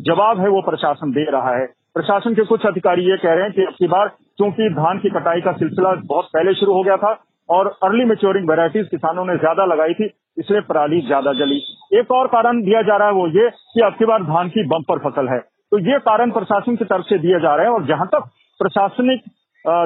जवाब 0.08 0.40
है 0.40 0.50
वो 0.50 0.62
प्रशासन 0.64 1.12
दे 1.12 1.24
रहा 1.32 1.56
है। 1.58 1.66
प्रशासन 1.96 2.34
के 2.36 2.46
कुछ 2.46 2.66
अधिकारी 2.66 3.06
ये 3.06 3.18
कह 3.18 3.34
रहे 3.34 3.44
हैं 3.44 3.52
कि 3.54 3.64
अब 3.64 3.74
की 3.76 3.88
बार 3.88 4.08
क्योंकि 4.38 4.70
धान 4.76 5.00
की 5.00 5.10
कटाई 5.12 5.42
का 5.42 5.52
सिलसिला 5.54 5.94
बहुत 6.06 6.30
पहले 6.34 6.54
शुरू 6.56 6.74
हो 6.74 6.84
गया 6.84 6.98
था 6.98 7.14
और 7.50 7.68
अर्ली 7.84 8.06
मेच्योरिंग 8.06 8.50
वेराइटीज 8.50 8.88
किसानों 8.90 9.26
ने 9.26 9.38
ज़्यादा 9.38 9.66
लगाई 9.66 9.94
थी, 9.94 10.06
इसलिए 10.38 10.62
पराली 10.64 11.02
ज़्यादा 11.04 11.34
जली। 11.36 11.62
एक 12.00 12.12
और 12.12 12.28
कारण 12.28 12.62
दिया 12.64 12.82
जा 12.84 12.98
रहा 12.98 13.08
है 13.08 13.14
वो 13.14 13.28
ये 13.30 13.50
कि 13.50 13.82
अब 13.84 13.96
की 13.96 14.06
बार 14.06 14.24
धान 14.26 14.50
की 14.50 14.68
बम्पर 14.68 15.00
फ़सल 15.00 15.30
है। 15.30 15.40
तो 15.40 15.80
ये 15.82 16.00
कारण 16.04 16.32
प्रशासन 16.34 16.76
की 16.76 16.86
तरफ़ 16.86 17.06
से 17.06 17.18
दिए 17.20 17.40
जा 17.40 17.56
रहे 17.56 17.66
हैं 17.66 17.74
और 17.74 17.86
जहाँ 17.88 18.08
तक 18.10 18.30
प्रशासनिक 18.60 19.24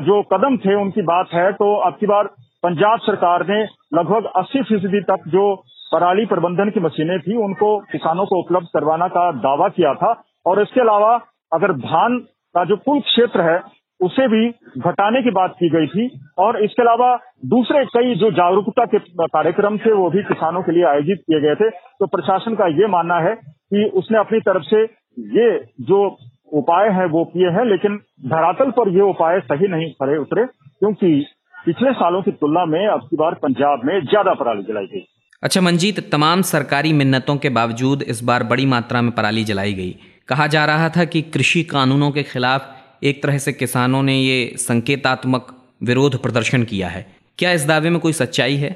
जो 0.04 0.22
कदम 0.32 0.58
थे 0.60 0.76
उनकी 0.78 1.02
बात 1.06 1.34
है 1.34 1.52
तो 1.56 1.74
अब 1.82 1.98
की 2.00 2.08
बार 2.08 2.30
पंजाब 2.64 3.00
सरकार 3.00 3.48
ने 3.48 3.64
लगभग 3.94 4.26
80 4.36 4.62
फ़ीसदी 4.62 5.02
तक 5.02 5.24
जो 5.28 5.56
पराली 5.94 6.26
प्रबंधन 6.26 6.70
की 6.70 6.80
मशीनें 6.80 7.20
थी, 7.20 7.36
उनको 7.36 7.80
किसानों 7.80 8.26
को 8.26 8.44
उपलब्ध 8.44 8.68
करवाना 8.68 9.08
का 9.08 9.32
दावा 9.32 9.68
किया 9.70 9.94
था। 9.94 10.24
और 10.46 10.62
इसके 10.62 10.82
अलावा 10.82 11.22
अगर 11.54 11.72
धान 11.74 12.20
का 12.56 12.66
जो 12.66 12.78
कुल 12.78 13.00
क्षेत्र 13.00 13.42
है, 13.42 13.62
उसे 14.02 14.28
भी 14.28 14.50
घटाने 14.78 15.24
की 15.24 15.32
बात 15.32 15.52
की 15.60 15.70
गई 15.70 15.88
थी। 15.88 16.20
और 16.40 16.64
इसके 16.64 16.82
अलावा 16.82 17.16
दूसरे 17.46 17.86
कई 17.86 18.16
जो 18.16 18.32
जागरूकता 18.32 18.86
के 18.86 19.00
कार्यक्रम 19.22 19.78
थे, 19.78 19.92
वो 19.92 20.10
भी 20.10 20.24
किसानों 20.24 20.62
के 20.62 20.72
लिए 20.72 20.84
आयोजित 20.84 21.18
किए 21.18 21.42
गए 21.42 21.56
थे। 21.56 21.70
तो 21.70 22.08
प्रशासन 22.08 22.56
का 22.56 22.68
ये 22.68 22.88
मानना 22.88 23.20
है 23.20 23.36
कि 23.46 23.92
उसने 23.94 24.20
अपनी 24.20 24.40
तरफ़ 24.40 24.64
से 24.64 24.84
ये 25.20 25.60
जो 25.82 26.18
उपाय 26.54 26.90
है, 26.90 27.06
वो 27.06 27.26
किए 27.26 27.50
हैं, 27.50 27.66
लेकिन 27.66 27.98
धरातल 28.26 28.72
पर 28.72 28.90
ये 28.90 29.02
उपाय 29.02 29.40
सही 29.40 29.68
नहीं 29.68 29.92
खड़े 29.92 30.18
उतरे, 30.18 30.46
क्योंकि 30.46 31.26
पिछले 31.66 31.92
सालों 31.94 32.22
की 32.22 32.32
तुलना 32.34 32.66
में 32.66 32.86
अब 32.88 33.02
की 33.02 33.18
बार 33.18 33.34
पंजाब 33.42 33.82
में 33.86 34.00
ज़्यादा 34.02 34.34
पराली 34.34 34.64
जलाई 34.64 34.86
गई। 34.86 35.02
अच्छा 35.44 35.62
मंजीत 35.62 36.00
तमाम 36.12 36.42
सरकारी 36.44 36.92
मिन्नतों 36.94 37.36
के 37.38 37.50
बावजूद 37.52 38.02
इस 38.06 38.24
बार 38.24 38.44
बड़ी 38.46 38.66
मात्रा 38.68 39.02
में 39.02 39.12
पराली 39.12 39.44
जलाई 39.44 39.74
गई। 39.74 39.96
कहा 40.30 40.48
जा 40.48 40.64
रहा 40.66 40.90
था 40.90 41.06
कि 41.06 41.22
कृषि 41.34 41.64
कानूनों 41.66 42.10
के 42.12 42.24
खिलाफ 42.26 43.04
एक 43.04 43.22
तरह 43.24 43.38
से 43.38 43.54
किसानों 43.54 44.02
ने 44.04 44.16
ये 44.16 44.38
संकेतात्मक 44.60 45.56
विरोध 45.84 46.22
प्रदर्शन 46.22 46.64
किया 46.64 46.88
है। 46.90 47.06
क्या 47.40 47.52
इस 47.52 47.66
दावे 47.68 47.90
में 47.90 48.00
कोई 48.00 48.14
सच्चाई 48.14 48.56
है? 48.58 48.70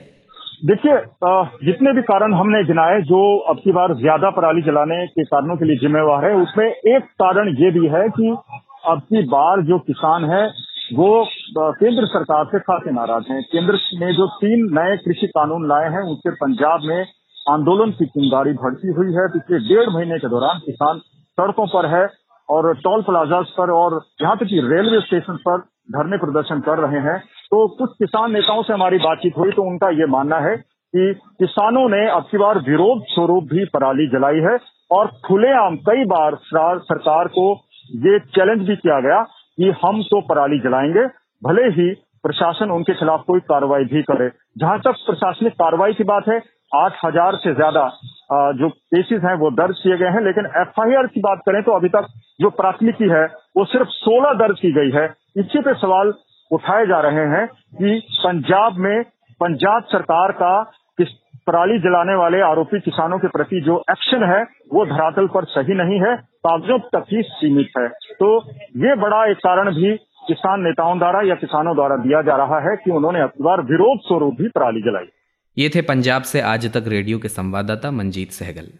देखिए 0.65 0.97
जितने 1.65 1.93
भी 1.93 2.01
कारण 2.03 2.33
हमने 2.33 2.63
गिनाए 2.65 2.99
जो 3.05 3.21
अब 3.49 3.57
की 3.59 3.71
बार 3.71 3.93
ज़्यादा 3.97 4.29
पराली 4.31 4.61
जलाने 4.61 5.05
के 5.07 5.23
कारणों 5.25 5.55
के 5.57 5.65
लिए 5.65 5.77
जिम्मेवार 5.77 6.25
है 6.25 6.35
उसमें 6.37 6.65
एक 6.65 7.09
कारण 7.21 7.49
ये 7.57 7.71
भी 7.71 7.87
है 7.95 8.07
कि 8.11 8.35
अब 8.89 9.01
की 9.09 9.23
बार 9.29 9.61
जो 9.65 9.79
किसान 9.87 10.29
है 10.29 10.43
वो 10.91 11.09
केंद्र 11.55 12.05
सरकार 12.05 12.45
से 12.45 12.59
खासे 12.59 12.91
नाराज़ 12.91 13.31
हैं। 13.31 13.41
केंद्र 13.51 13.77
ने 13.99 14.13
जो 14.13 14.27
तीन 14.37 14.63
नए 14.77 14.95
कृषि 14.97 15.27
कानून 15.27 15.67
लाए 15.67 15.89
हैं, 15.91 16.01
उनसे 16.03 16.31
पंजाब 16.31 16.81
में 16.83 17.05
आंदोलन 17.49 17.91
की 17.91 18.05
चिंगारी 18.07 18.53
भड़की 18.53 18.91
हुई 18.97 19.13
है। 19.13 19.27
पिछले 19.29 19.59
डेढ़ 19.67 19.89
महीने 19.89 20.17
के 20.19 20.29
दौरान 20.29 20.59
किसान 20.65 20.99
सड़कों 21.37 21.67
पर 21.67 21.85
है 21.89 22.05
और 22.49 22.73
टोल 22.77 23.01
प्लाजा 23.01 23.41
पर 23.57 23.71
और 23.71 23.99
यहाँ 24.21 24.35
तक 24.37 24.45
कि 24.45 24.59
रेलवे 24.65 24.99
स्टेशन 25.01 25.37
पर 25.45 25.57
धरने 25.91 26.17
प्रदर्शन 26.17 26.59
कर 26.61 26.79
रहे 26.79 26.99
हैं। 27.01 27.17
तो 27.19 27.67
कुछ 27.77 27.89
किसान 27.99 28.31
नेताओं 28.33 28.63
से 28.63 28.73
हमारी 28.73 28.97
बातचीत 28.97 29.37
हुई 29.37 29.51
तो 29.51 29.63
उनका 29.63 29.89
ये 29.89 30.05
मानना 30.07 30.39
है 30.39 30.55
कि 30.57 31.13
किसानों 31.39 31.87
ने 31.89 32.07
अब 32.09 32.25
की 32.31 32.37
बार 32.37 32.59
विरोध 32.59 33.03
स्वरूप 33.09 33.43
भी 33.43 33.65
पराली 33.73 34.07
जलाई 34.07 34.41
है 34.41 34.57
और 34.91 35.07
खुलेआम 35.27 35.75
कई 35.87 36.03
बार 36.07 36.37
सरकार 36.83 37.27
को 37.27 37.45
ये 38.07 38.19
चैलेंज 38.35 38.67
भी 38.67 38.75
किया 38.75 38.99
गया 38.99 39.21
कि 39.57 39.73
हम 39.83 40.01
तो 40.05 40.21
पराली 40.23 40.59
जलाएँगे, 40.59 41.05
भले 41.41 41.63
ही 41.71 41.93
प्रशासन 42.23 42.71
उनके 42.71 42.93
खिलाफ 42.95 43.23
कोई 43.27 43.39
कार्रवाई 43.43 43.83
भी 43.85 44.01
करे। 44.03 44.29
जहाँ 44.57 44.79
तक 44.79 45.05
प्रशासनिक 45.07 45.53
कार्रवाई 45.55 45.93
की 45.93 46.03
बात 46.03 46.27
है, 46.29 46.41
आठ 46.75 46.93
हज़ार 47.05 47.35
से 47.37 47.53
ज़्यादा 47.55 47.81
जो 48.53 48.69
केसेस 48.69 49.21
हैं, 49.23 49.33
वो 49.35 49.49
दर्ज 49.53 49.79
किए 49.79 49.97
गए 49.97 50.09
हैं, 50.09 50.21
लेकिन 50.25 50.45
एफआईआर 50.57 51.07
की 51.07 51.21
बात 51.21 51.41
करें 51.45 51.61
तो 51.63 51.71
अभी 51.71 51.89
तक 51.89 52.07
जो 52.41 52.49
प्राथमिकी 52.51 53.09
है, 53.09 53.25
वो 53.57 53.65
सिर्फ़ 53.65 53.89
16 53.95 54.33
दर्ज 54.37 54.59
की 54.59 54.71
गई 54.73 54.91
है। 54.91 55.05
इसी 55.37 55.61
पे 55.61 55.73
सवाल 55.75 56.13
उठाए 56.51 56.85
जा 56.87 56.99
रहे 57.01 57.25
हैं 57.29 57.45
कि 57.47 57.99
पंजाब 58.17 58.77
में, 58.77 59.03
पंजाब 59.41 59.83
सरकार 59.91 60.31
का 60.33 60.55
पराली 61.47 61.79
जलाने 61.79 62.15
वाले 62.15 62.41
आरोपी 62.41 62.79
किसानों 62.79 63.17
के 63.19 63.27
प्रति 63.27 63.61
जो 63.61 63.83
एक्शन 63.91 64.23
है, 64.23 64.43
वो 64.73 64.85
धरातल 64.85 65.27
पर 65.27 65.43
सही 65.43 65.73
नहीं 65.73 65.99
है, 65.99 66.15
कागजों 66.15 66.79
तक 66.79 67.05
ही 67.13 67.21
सीमित 67.21 67.71
है। 67.77 67.87
तो 68.13 68.29
ये 68.77 68.95
बड़ा 68.95 69.31
एक 69.31 69.37
कारण 69.37 69.69
भी 69.69 69.97
किसान 70.27 70.61
नेताओं 70.61 70.97
द्वारा 70.97 71.21
या 71.21 71.35
किसानों 71.35 71.75
द्वारा 71.75 71.95
दिया 71.95 72.21
जा 72.21 72.35
रहा 72.35 72.59
है 72.59 72.75
कि 72.75 72.91
उन्होंने 72.91 73.21
अब 73.21 73.31
बार 73.41 73.61
विरोध 73.61 73.99
स्वरूप 73.99 74.33
भी 74.33 74.47
पराली 74.47 74.81
जलाई। 74.81 75.05
ये 75.57 75.69
थे 75.69 75.81
पंजाब 75.81 76.21
से 76.21 76.41
आज 76.41 76.73
तक 76.73 76.83
रेडियो 76.87 77.19
के 77.19 77.27
संवाददाता 77.27 77.91
मंजीत 77.91 78.31
सहगल। 78.31 78.71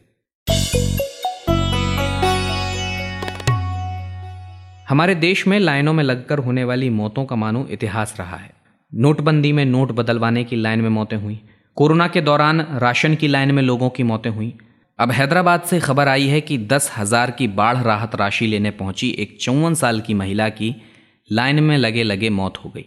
हमारे 4.90 5.16
देश 5.16 5.48
में 5.48 5.60
लाइनों 5.60 5.94
में 5.94 6.04
लगकर 6.04 6.40
होने 6.40 6.64
वाली 6.64 6.90
मौतों 6.90 7.26
का 7.26 7.36
मानो 7.36 7.66
इतिहास 7.72 8.18
रहा 8.20 8.38
है। 8.38 8.52
नोटबंदी 8.94 9.54
में 9.54 9.66
नोट 9.66 9.92
बदलवाने 9.92 10.44
की 10.44 10.56
लाइन 10.56 10.82
में 10.82 10.90
मौतें 10.90 11.18
हुई। 11.18 11.42
कोरोना 11.78 12.08
के 12.08 12.22
दौरान 12.22 12.62
राशन 12.80 13.16
की 13.16 13.28
लाइन 13.28 13.52
में 13.52 13.62
लोगों 13.64 13.90
की 13.90 14.04
मौतें 14.04 14.30
हुई। 14.30 14.54
अब 15.00 15.12
हैदराबाद 15.12 15.62
से 15.62 15.80
खबर 15.80 16.08
आई 16.08 16.28
है 16.28 16.42
कि 16.42 16.58
दस 16.58 16.92
हज़ार 16.98 17.32
की 17.32 17.48
बाढ़ 17.50 17.78
राहत 17.78 18.16
राशि 18.16 18.48
लेने 18.48 18.72
पहुँची 18.72 19.10
एक 19.20 19.38
चौवन 19.42 19.74
साल 19.74 20.02
की 20.02 20.14
महिला 20.14 20.48
की, 20.50 20.76
लाइन 21.30 21.64
में 21.64 21.78
लगे 21.78 22.04
लगे 22.04 22.30
मौत 22.32 22.58
हो 22.58 22.70
गई। 22.70 22.86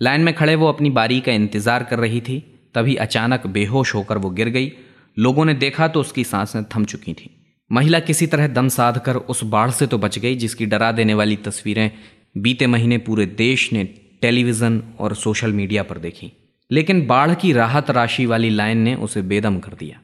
लाइन 0.00 0.20
में 0.20 0.34
खड़े 0.34 0.54
वो 0.54 0.68
अपनी 0.68 0.90
बारी 0.90 1.20
का 1.20 1.32
इंतज़ार 1.32 1.82
कर 1.82 1.98
रही 1.98 2.20
थी, 2.20 2.38
तभी 2.74 2.96
अचानक 2.96 3.46
बेहोश 3.48 3.94
होकर 3.94 4.18
वो 4.18 4.30
गिर 4.30 4.48
गई। 4.48 4.72
लोगों 5.16 5.44
ने 5.44 5.54
देखा 5.56 5.88
तो 5.88 6.00
उसकी 6.00 6.24
साँसें 6.24 6.62
थम 6.66 6.84
चुकी 6.84 7.14
थीं। 7.14 7.30
महिला 7.70 8.00
किसी 8.00 8.26
तरह 8.26 8.48
दम 8.48 8.68
साध 8.70 8.98
कर 8.98 9.16
उस 9.16 9.44
बाढ़ 9.46 9.70
से 9.70 9.86
तो 9.86 9.98
बच 9.98 10.18
गई, 10.18 10.34
जिसकी 10.36 10.66
डरा 10.66 10.90
देने 10.92 11.14
वाली 11.14 11.36
तस्वीरें 11.38 11.90
बीते 12.38 12.66
महीने 12.66 12.98
पूरे 13.00 13.26
देश 13.38 13.72
ने 13.72 13.84
टेलीविज़न 14.22 14.82
और 14.98 15.14
सोशल 15.16 15.52
मीडिया 15.52 15.82
पर 15.82 15.98
देखी। 16.00 16.32
लेकिन 16.70 17.06
बाढ़ 17.06 17.34
की 17.34 17.52
राहत 17.52 17.90
राशि 17.90 18.26
वाली 18.26 18.50
लाइन 18.50 18.78
ने 18.78 18.94
उसे 18.96 19.22
बेदम 19.24 19.58
कर 19.58 19.72
दिया। 19.74 20.00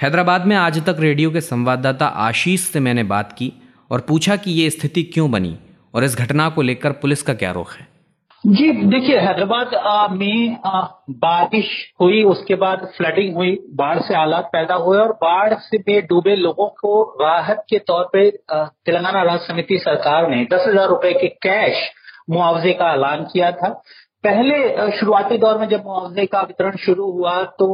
हैदराबाद 0.00 0.46
में 0.46 0.54
आज 0.56 0.84
तक 0.86 0.96
रेडियो 1.00 1.30
के 1.30 1.40
संवाददाता 1.40 2.06
आशीष 2.24 2.60
से 2.62 2.80
मैंने 2.80 3.02
बात 3.06 3.32
की 3.32 3.52
और 3.90 4.00
पूछा 4.00 4.36
कि 4.36 4.50
ये 4.52 4.70
स्थिति 4.70 5.02
क्यों 5.04 5.30
बनी 5.30 5.56
और 5.94 6.04
इस 6.04 6.16
घटना 6.16 6.48
को 6.48 6.62
लेकर 6.62 6.92
पुलिस 6.94 7.22
का 7.22 7.34
क्या 7.34 7.50
रुख 7.52 7.72
है। 7.72 7.86
जी, 8.44 8.70
देखिए, 8.72 9.18
हैदराबाद 9.18 10.12
में 10.12 10.56
बारिश 11.12 11.68
हुई, 12.00 12.22
उसके 12.24 12.54
बाद 12.54 12.86
फ्लडिंग 12.96 13.34
हुई, 13.36 13.58
बाढ़ 13.74 13.98
से 13.98 14.14
हालात 14.14 14.48
पैदा 14.52 14.74
हुए 14.76 14.98
और 14.98 15.12
बाढ़ 15.22 15.54
से 15.60 15.78
में 15.78 16.00
डूबे 16.06 16.36
लोगों 16.36 16.68
को 16.80 17.02
राहत 17.20 17.64
के 17.70 17.78
तौर 17.80 18.08
पे 18.12 18.30
तेलंगाना 18.30 19.22
राज्य 19.22 19.46
समिति 19.46 19.78
सरकार 19.78 20.30
ने 20.30 20.44
दस 20.52 20.64
हज़ार 20.68 20.88
रूपए 20.88 21.12
के 21.12 21.28
कैश 21.42 21.88
मुआवजे 22.30 22.72
का 22.72 22.92
ऐलान 22.92 23.24
किया 23.24 23.50
था। 23.52 23.68
पहले 24.26 24.90
शुरुआती 24.98 25.38
दौर 25.38 25.58
में 25.58 25.68
जब 25.68 25.84
मुआवजे 25.86 26.26
का 26.26 26.40
वितरण 26.42 26.76
शुरू 26.76 27.10
हुआ 27.12 27.42
तो 27.58 27.66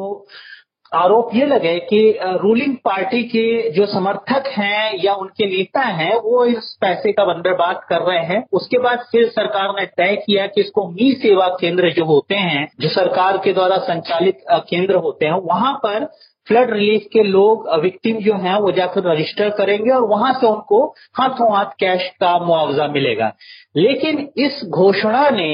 आरोप 0.93 1.31
ये 1.35 1.47
लगे 1.47 1.79
कि 1.81 1.99
रूलिंग 2.23 2.75
पार्टी 2.85 3.23
के 3.25 3.71
जो 3.71 3.85
समर्थक 3.87 4.49
हैं 4.49 4.99
या 5.05 5.15
उनके 5.15 5.47
नेता 5.47 5.81
हैं, 5.81 6.17
वो 6.17 6.45
इस 6.45 6.77
पैसे 6.81 7.13
का 7.13 7.25
बंदरबाद 7.25 7.81
कर 7.89 8.01
रहे 8.01 8.25
हैं। 8.27 8.43
उसके 8.53 8.79
बाद 8.79 9.05
फिर 9.13 9.29
सरकार 9.29 9.69
ने 9.79 9.87
तय 9.97 10.17
किया 10.17 10.47
कि 10.47 10.61
इसको 10.61 10.87
मी 10.89 11.13
सेवा 11.13 11.47
केंद्र 11.61 11.91
जो 11.91 12.05
होते 12.05 12.35
हैं, 12.37 12.67
जो 12.81 12.89
सरकार 12.89 13.39
के 13.39 13.53
द्वारा 13.53 13.77
संचालित 13.85 14.45
केंद्र 14.51 14.95
होते 14.97 15.27
हैं, 15.27 15.41
वहाँ 15.45 15.73
पर 15.77 16.05
फ्लड 16.47 16.71
रिलीफ 16.71 17.07
के 17.13 17.23
लोग 17.23 17.69
विक्टिम 17.81 18.19
जो 18.19 18.35
हैं, 18.35 18.55
वो 18.57 18.73
जाकर 18.73 19.11
रजिस्टर 19.13 19.51
करेंगे 19.51 19.91
और 19.91 20.07
वहाँ 20.09 20.33
से 20.35 20.47
उनको 20.47 20.85
हाथों 21.15 21.55
हाथ 21.57 21.73
कैश 21.81 22.09
का 22.21 22.39
मुआवजा 22.39 22.87
मिलेगा। 22.89 23.33
लेकिन 23.77 24.29
इस 24.37 24.61
घोषणा 24.65 25.29
ने 25.31 25.53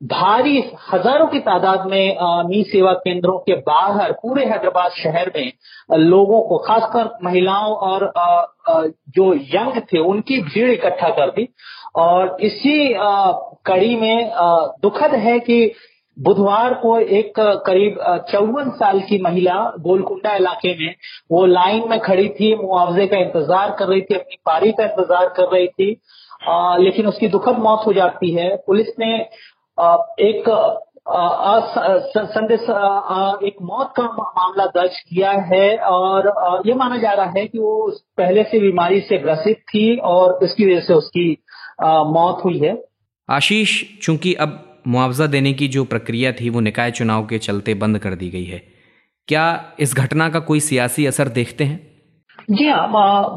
भारी 0.00 0.58
हज़ारों 0.92 1.26
की 1.26 1.38
तादाद 1.40 1.86
में 1.86 2.16
मी 2.48 2.62
सेवा 2.64 2.92
केंद्रों 2.96 3.36
के 3.38 3.54
बाहर 3.62 4.12
पूरे 4.12 4.44
हैदराबाद 4.44 4.92
शहर 4.92 5.30
में 5.36 5.52
लोगों 6.00 6.40
को 6.42 6.58
खासकर 6.58 7.10
महिलाओं 7.24 7.74
और 7.78 8.12
जो 9.16 9.32
यंग 9.54 9.80
थे 9.92 9.98
उनकी 10.00 10.40
भीड़ 10.42 10.70
इकट्ठा 10.70 11.08
कर 11.10 11.30
दी। 11.30 11.48
और 11.96 12.36
इसी 12.40 12.94
कड़ी 13.66 13.94
में 13.96 14.30
दुखद 14.82 15.14
है 15.16 15.38
कि 15.40 15.60
बुधवार 16.16 16.74
को 16.74 16.98
एक 17.18 17.32
करीब 17.66 17.98
चौवन 18.30 18.70
साल 18.70 19.00
की 19.00 19.20
महिला 19.22 19.58
गोलकुंडा 19.80 20.34
इलाके 20.36 20.74
में 20.78 20.94
वो 21.32 21.44
लाइन 21.46 21.88
में 21.90 21.98
खड़ी 22.00 22.28
थी 22.30 22.54
मुआवजे 22.56 23.06
का 23.06 23.18
इंतज़ार 23.18 23.76
कर 23.78 23.88
रही 23.88 24.00
थी 24.00 24.14
अपनी 24.14 24.36
पारी 24.46 24.72
का 24.72 24.84
इंतज़ार 24.84 25.28
कर 25.36 25.52
रही 25.52 25.66
थी। 25.68 25.96
आ, 26.42 26.76
लेकिन 26.76 27.06
उसकी 27.06 27.28
दुखद 27.28 27.58
मौत 27.58 27.82
हो 27.86 27.92
जाती 27.92 28.30
है। 28.34 28.48
पुलिस 28.66 28.86
ने 28.98 29.16
एक 30.20 30.44
संदेश 32.16 32.60
एक 33.44 33.56
मौत 33.62 33.92
का 33.96 34.02
मामला 34.02 34.66
दर्ज 34.66 34.98
किया 35.00 35.30
है 35.30 35.76
और 35.76 36.62
ये 36.66 36.74
माना 36.74 36.96
जा 36.96 37.12
रहा 37.12 37.32
है 37.36 37.46
कि 37.46 37.58
वो 37.58 37.90
पहले 38.16 38.42
से 38.42 38.60
बीमारी 38.60 39.00
से 39.00 39.18
ग्रसित 39.18 39.56
थी 39.56 39.96
और 39.96 40.38
इसकी 40.42 40.66
वजह 40.66 40.80
से 40.80 40.94
उसकी 40.94 41.44
मौत 41.82 42.44
हुई 42.44 42.58
है। 42.58 42.82
आशीष, 43.30 43.82
चूँकि 44.02 44.34
अब 44.34 44.80
मुआवजा 44.86 45.26
देने 45.26 45.52
की 45.52 45.68
जो 45.68 45.84
प्रक्रिया 45.84 46.32
थी, 46.32 46.50
वो 46.50 46.60
निकाय 46.60 46.90
चुनाव 46.90 47.26
के 47.26 47.38
चलते 47.38 47.74
बंद 47.74 47.98
कर 47.98 48.14
दी 48.14 48.30
गई 48.30 48.44
है। 48.44 48.62
क्या 49.28 49.72
इस 49.80 49.94
घटना 49.96 50.28
का 50.28 50.40
कोई 50.40 50.60
सियासी 50.60 51.06
असर 51.06 51.28
देखते 51.28 51.64
हैं? 51.64 51.89
जी 52.48 52.68
हाँ 52.68 52.86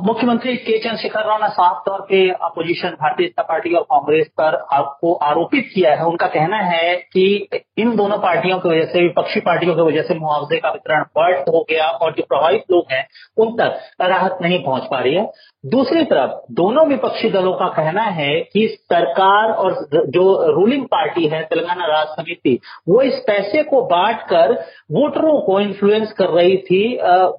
मुख्यमंत्री 0.06 0.56
के 0.58 0.78
चंद्रशेखर 0.80 1.26
राव 1.26 1.42
ने 1.44 1.48
साफ़ 1.50 1.78
तौर 1.86 2.00
पे 2.02 2.20
अपोजिशन 2.42 2.90
भारतीय 3.02 3.28
जनता 3.28 3.44
पार्टी 3.44 3.74
और 3.74 3.82
कांग्रेस 3.84 4.28
पर 4.40 4.56
आपको 4.74 5.14
आरोपित 5.24 5.70
किया 5.76 5.94
है। 5.96 6.06
उनका 6.06 6.28
कहना 6.28 6.58
है 6.58 6.96
कि 7.14 7.48
इन 7.78 7.96
दोनों 7.96 8.18
पार्टियों 8.18 8.58
की 8.60 8.70
वजह 8.70 8.86
से, 8.86 9.02
विपक्षी 9.02 9.40
पार्टियों 9.40 9.76
की 9.76 9.82
वजह 9.82 10.02
से 10.02 10.16
मुआवजे 10.16 10.58
का 10.58 10.70
वितरण 10.70 11.04
बर्ड 11.18 11.50
हो 11.50 11.66
गया 11.70 11.88
और 11.88 12.14
जो 12.14 12.24
प्रभावित 12.24 12.64
लोग 12.72 12.86
हैं, 12.92 13.08
उन 13.38 13.56
तक 13.58 13.80
राहत 14.02 14.38
नहीं 14.42 14.64
पहुँच 14.64 14.84
पा 14.92 15.00
रही 15.00 15.16
है। 15.16 15.26
दूसरी 15.66 16.04
तरफ़, 16.04 16.32
दोनों 16.52 16.86
विपक्षी 16.88 17.30
दलों 17.30 17.54
का 17.54 17.68
कहना 17.74 18.04
है 18.12 18.40
कि 18.54 18.68
सरकार 18.84 19.52
और 19.52 19.74
जो 20.08 20.26
रूलिंग 20.52 20.86
पार्टी 20.86 21.28
है, 21.28 21.44
तेलंगाना 21.44 21.86
राज 21.88 22.08
समिति, 22.08 22.58
वो 22.90 23.02
इस 23.02 23.24
पैसे 23.28 23.64
को 23.64 23.82
बांट 23.86 24.22
कर 24.24 24.54
वोटरों 24.92 25.40
को 25.42 25.60
इन्फ्लुएंस 25.60 26.12
कर 26.12 26.30
रही 26.30 26.58
थी। 26.64 26.84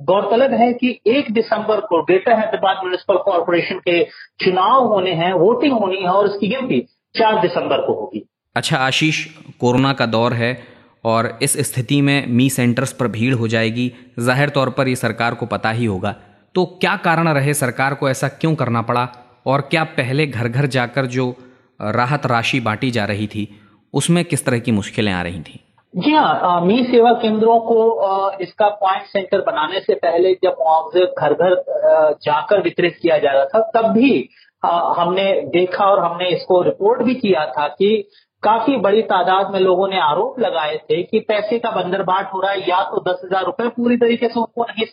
गौरतलब 0.05 0.53
है 0.53 0.73
कि 0.73 0.99
एक 1.07 1.33
दिसंबर 1.55 1.81
को 1.81 2.03
ग्रेटर 2.03 2.33
हैदराबाद 2.33 2.77
म्यूनिसिपल 2.77 3.17
कॉरपोरेशन 3.25 3.79
के 3.79 4.03
चुनाव 4.45 4.87
होने 4.87 5.13
हैं 5.15 5.33
वोटिंग 5.35 5.73
होनी 5.73 5.97
है 5.97 6.11
और 6.11 6.27
इसकी 6.27 6.49
गिनती 6.49 6.81
चार 7.15 7.41
दिसंबर 7.43 7.87
को 7.87 7.93
होगी। 7.95 8.25
अच्छा 8.57 8.79
आशीष, 8.79 9.25
कोरोना 9.61 9.93
का 9.93 10.07
दौर 10.07 10.33
है 10.33 10.53
और 11.05 11.39
इस 11.43 11.57
स्थिति 11.65 12.01
में 12.01 12.27
मी 12.29 12.49
सेंटर्स 12.51 12.93
पर 12.93 13.09
भीड़ 13.09 13.35
हो 13.35 13.49
जाएगी। 13.49 13.93
ज़ाहिर 14.19 14.49
तौर 14.49 14.71
पर 14.71 14.89
ये 14.89 14.97
सरकार 14.97 15.35
को 15.35 15.47
पता 15.47 15.71
ही 15.71 15.85
होगा। 15.85 16.15
तो 16.55 16.65
क्या 16.81 16.97
कारण 16.97 17.29
रहे 17.29 17.55
सरकार 17.55 17.95
को 17.95 18.09
ऐसा 18.09 18.29
क्यों 18.31 18.55
करना 18.55 18.83
पड़ा? 18.83 19.09
और 19.47 19.61
क्या 19.61 19.85
पहले 19.85 20.27
घर 20.27 20.49
घर 20.49 20.67
जाकर 20.69 21.07
जो 21.07 21.35
राहत 21.81 22.27
राशि 22.27 22.61
बांटी 22.61 22.91
जा 22.91 23.05
रही 23.05 23.27
थी, 23.27 23.49
उसमें 23.95 24.25
किस 24.25 24.45
तरह 24.45 24.59
की 24.59 24.73
मुश्किलें 24.73 25.13
आ 25.13 25.23
रही 25.23 25.41
थी? 25.41 25.61
जी 25.95 26.13
हाँ 26.13 26.61
मी 26.61 26.83
सेवा 26.85 27.11
केंद्रों 27.13 27.59
को 27.61 28.39
इसका 28.43 28.69
पॉइंट 28.81 29.05
सेंटर 29.07 29.41
बनाने 29.41 29.81
से 29.81 29.95
पहले 29.95 30.33
जब 30.35 30.57
मुआवजे 30.61 31.05
घर 31.21 31.35
घर 31.35 31.55
जाकर 32.23 32.63
वितरित 32.63 32.97
किया 33.03 33.19
जा 33.19 33.33
रहा 33.33 33.45
था, 33.45 33.61
तब 33.75 33.93
भी 33.93 34.29
हमने 34.99 35.25
देखा 35.49 35.85
और 35.85 36.01
हमने 36.01 36.29
इसको 36.29 36.61
रिपोर्ट 36.63 37.03
भी 37.03 37.15
किया 37.15 37.45
था 37.49 37.67
कि 37.69 38.09
काफ़ी 38.45 38.77
बड़ी 38.79 39.03
तादाद 39.05 39.53
में 39.53 39.59
लोगों 39.61 39.89
ने 39.89 39.99
आरोप 40.01 40.39
लगाए 40.41 40.77
थे 40.81 41.03
कि 41.03 41.21
पैसे 41.29 41.59
का 41.59 41.71
बंदरबाट 41.73 42.33
हो 42.35 42.41
रहा 42.41 42.51
है, 42.53 42.61
या 42.61 42.83
तो 42.85 43.03
दस 43.03 43.21
हज़ार 43.25 43.45
रुपए 43.45 43.69
पूरी 43.77 43.97
तरीके 43.97 44.29
से 44.29 44.41
उनको 44.41 44.65
नहीं 44.65 44.87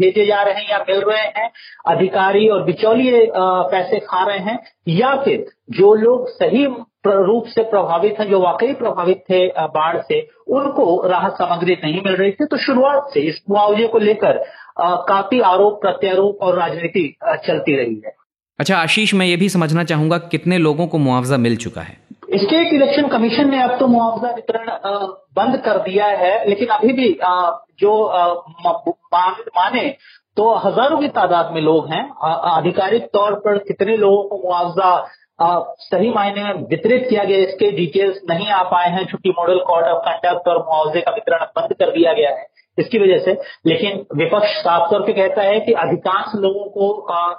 भेजे 0.00 0.26
जा 0.26 0.42
रहे 0.42 0.54
हैं 0.54 0.70
या 0.70 0.78
मिल 0.88 1.00
रहे 1.02 1.22
हैं, 1.36 1.50
अधिकारी 1.88 2.48
और 2.48 2.62
बिचौलिए 2.64 3.30
पैसे 3.36 4.00
खा 4.00 4.24
रहे 4.24 4.38
हैं, 4.40 4.58
या 4.90 5.14
फिर 5.24 5.46
जो 5.70 5.94
लोग 5.96 6.28
सही 6.30 6.64
रूप 7.06 7.44
से 7.46 7.62
प्रभावित 7.64 8.16
हैं, 8.20 8.28
जो 8.30 8.40
वाकई 8.40 8.72
प्रभावित 8.74 9.22
थे 9.30 9.46
बाढ़ 9.68 9.96
से, 10.02 10.20
उनको 10.48 11.06
राहत 11.08 11.32
सामग्री 11.34 11.74
नहीं 11.74 12.00
मिल 12.04 12.16
रही 12.16 12.32
थी। 12.32 12.46
तो 12.46 12.56
शुरुआत 12.58 13.10
से 13.14 13.20
इस 13.20 13.40
मुआवजे 13.50 13.86
को 13.86 13.98
लेकर 14.00 14.42
काफ़ी 15.08 15.40
आरोप 15.42 15.80
प्रत्यारोप 15.80 16.42
और 16.42 16.58
राजनीति 16.58 17.14
चलती 17.46 17.76
रही 17.76 18.00
है। 18.04 18.12
अच्छा 18.58 18.76
आशीष, 18.76 19.14
मैं 19.14 19.26
ये 19.26 19.36
भी 19.36 19.48
समझना 19.48 19.84
चाहूँगा 19.84 20.18
कितने 20.28 20.58
लोगों 20.58 20.86
को 20.86 20.98
मुआवजा 20.98 21.36
मिल 21.38 21.56
चुका 21.56 21.80
है? 21.80 21.96
स्टेट 22.38 22.72
इलेक्शन 22.74 23.08
कमीशन 23.08 23.50
ने 23.50 23.62
अब 23.62 23.78
तो 23.78 23.86
मुआवजा 23.88 24.30
वितरण 24.32 24.66
बंद 25.36 25.56
कर 25.64 25.78
दिया 25.80 26.06
है, 26.06 26.48
लेकिन 26.48 26.68
अभी 26.70 26.92
भी 26.92 27.08
जो 27.80 27.92
माने 29.54 29.88
तो 30.36 30.52
हज़ारों 30.56 30.98
की 30.98 31.08
तादाद 31.10 31.50
में 31.52 31.60
लोग 31.62 31.88
हैं। 31.92 32.02
आधिकारिक 32.48 33.06
तौर 33.12 33.34
पर 33.40 33.58
कितने 33.60 33.96
लोगों 33.96 34.22
को 34.24 34.36
मुआवजा 34.38 34.90
सही 35.82 36.10
मायने 36.10 36.42
में 36.44 36.66
वितरित 36.70 37.06
किया 37.08 37.24
गया, 37.24 37.38
इसके 37.38 37.70
डिटेल्स 37.72 38.20
नहीं 38.30 38.48
आ 38.50 38.62
पाए 38.64 38.90
हैं। 38.90 39.04
चूँकि 39.06 39.30
मॉडल 39.30 39.58
कोड 39.66 39.84
ऑफ़ 39.84 39.98
कंडक्ट 40.04 40.48
और 40.48 40.58
मुआवजे 40.60 41.00
का 41.00 41.12
वितरण 41.12 41.44
बंद 41.56 41.74
कर 41.74 41.90
दिया 41.92 42.12
गया 42.12 42.30
है, 42.30 42.46
इसकी 42.78 42.98
वजह 42.98 43.18
से। 43.20 43.32
लेकिन 43.66 44.04
विपक्ष 44.16 44.56
साफ़ 44.58 44.90
तौर 44.90 45.02
पे 45.02 45.12
कहता 45.12 45.42
है 45.42 45.60
कि 45.60 45.72
अधिकांश 45.78 46.34
लोगों 46.36 46.64
को 46.70 46.88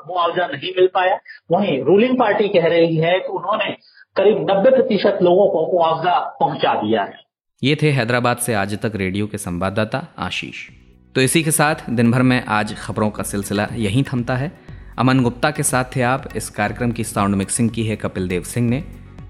मुआवजा 0.07 0.47
नहीं 0.47 0.71
मिल 0.77 0.89
पाया। 0.93 1.19
वहीं 1.51 1.81
रूलिंग 1.83 2.17
पार्टी 2.19 2.47
कह 2.49 2.67
रही 2.67 2.95
है 2.97 3.19
कि 3.19 3.33
उन्होंने 3.33 3.75
करीब 4.15 4.37
नब्बे 4.41 4.69
प्रतिशत 4.69 5.19
लोगों 5.21 5.47
को 5.49 5.59
मुआवजा 5.73 6.17
पहुँचा 6.39 6.73
दिया 6.73 7.03
है। 7.03 7.19
ये 7.63 7.75
थे 7.81 7.91
हैदराबाद 7.91 8.37
से 8.37 8.53
आज 8.53 8.77
तक 8.81 8.95
रेडियो 8.95 9.27
के 9.27 9.37
संवाददाता 9.37 10.01
आशीष। 10.17 10.67
तो 11.15 11.21
इसी 11.21 11.43
के 11.43 11.51
साथ 11.51 11.89
दिन 11.89 12.11
भर 12.11 12.21
में 12.21 12.43
आज 12.47 12.75
खबरों 12.77 13.09
का 13.09 13.23
सिलसिला 13.23 13.67
यहीं 13.75 14.03
थमता 14.03 14.35
है। 14.35 14.51
अमन 14.99 15.23
गुप्ता 15.23 15.51
के 15.51 15.63
साथ 15.63 15.95
थे 15.95 16.01
आप। 16.01 16.27
इस 16.35 16.49
कार्यक्रम 16.49 16.91
की 16.91 17.03
साउंड 17.05 17.35
मिक्सिंग 17.35 17.69
की 17.69 17.85
है 17.85 17.95
कपिल 17.95 18.27
देव 18.27 18.43
सिंह 18.43 18.69
ने। 18.69 18.83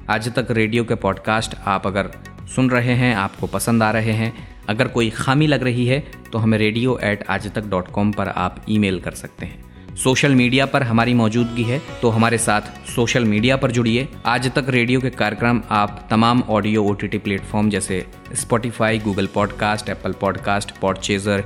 आज 0.10 0.34
तक 0.36 0.52
रेडियो 0.52 0.84
के 0.84 0.96
पॉडकास्ट 0.98 1.56
आप 1.68 1.88
अगर 1.88 2.12
सुन 2.56 2.70
रहे 2.70 2.94
हैं, 2.96 3.15
आपको 3.15 3.48
पसंद 3.48 3.84
आ 3.84 3.92
रहे 3.92 4.12
हैं, 4.13 4.34
अगर 4.70 4.88
कोई 4.88 5.10
खामी 5.12 5.48
लग 5.48 5.63
रही 5.63 5.86
है 5.88 6.04
तो 6.32 6.38
हमें 6.38 6.58
रेडियो 6.58 6.98
एट 7.04 7.30
आज 7.30 7.52
तक 7.56 7.68
डॉट 7.68 7.88
कॉम 7.92 8.12
पर 8.12 8.30
आप 8.30 8.65
ईमेल 8.70 9.00
कर 9.00 9.12
सकते 9.13 9.46
हैं। 9.46 9.68
सोशल 9.99 10.35
मीडिया 10.35 10.65
पर 10.65 10.83
हमारी 10.83 11.13
मौजूदगी 11.13 11.63
है 11.63 11.81
तो 12.01 12.09
हमारे 12.09 12.38
साथ 12.38 12.88
सोशल 12.89 13.25
मीडिया 13.25 13.55
पर 13.57 13.71
जुड़िए। 13.71 14.07
आज 14.25 14.47
तक 14.55 14.65
रेडियो 14.69 14.99
के 15.01 15.09
कार्यक्रम 15.09 15.62
आप 15.69 16.07
तमाम 16.09 16.43
ऑडियो 16.49 16.83
ओ 16.83 16.93
टी 16.93 17.17
प्लेटफॉर्म 17.17 17.69
जैसे 17.69 18.05
Spotify 18.33 18.99
Google 18.99 19.27
podcast 19.27 19.89
Apple 19.89 20.13
podcast 20.13 20.71
Podchaser 20.77 21.43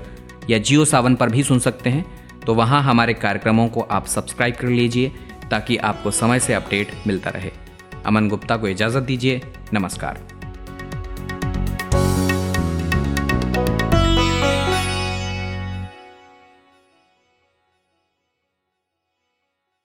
या 0.49 0.57
जियो 0.57 0.85
सावन 0.85 1.15
पर 1.15 1.29
भी 1.29 1.43
सुन 1.43 1.59
सकते 1.59 1.89
हैं। 1.89 2.05
तो 2.45 2.53
वहाँ 2.53 2.81
हमारे 2.83 3.13
कार्यक्रमों 3.13 3.67
को 3.67 3.81
आप 3.81 4.05
सब्सक्राइब 4.05 4.55
कर 4.55 4.67
लीजिए, 4.67 5.11
ताकि 5.51 5.77
आपको 5.77 6.11
समय 6.11 6.39
से 6.39 6.53
अपडेट 6.53 6.91
मिलता 7.07 7.29
रहे। 7.29 7.51
अमन 8.05 8.29
गुप्ता 8.29 8.57
को 8.57 8.67
इजाज़त 8.67 9.03
दीजिए। 9.03 9.41
नमस्कार। 9.73 10.21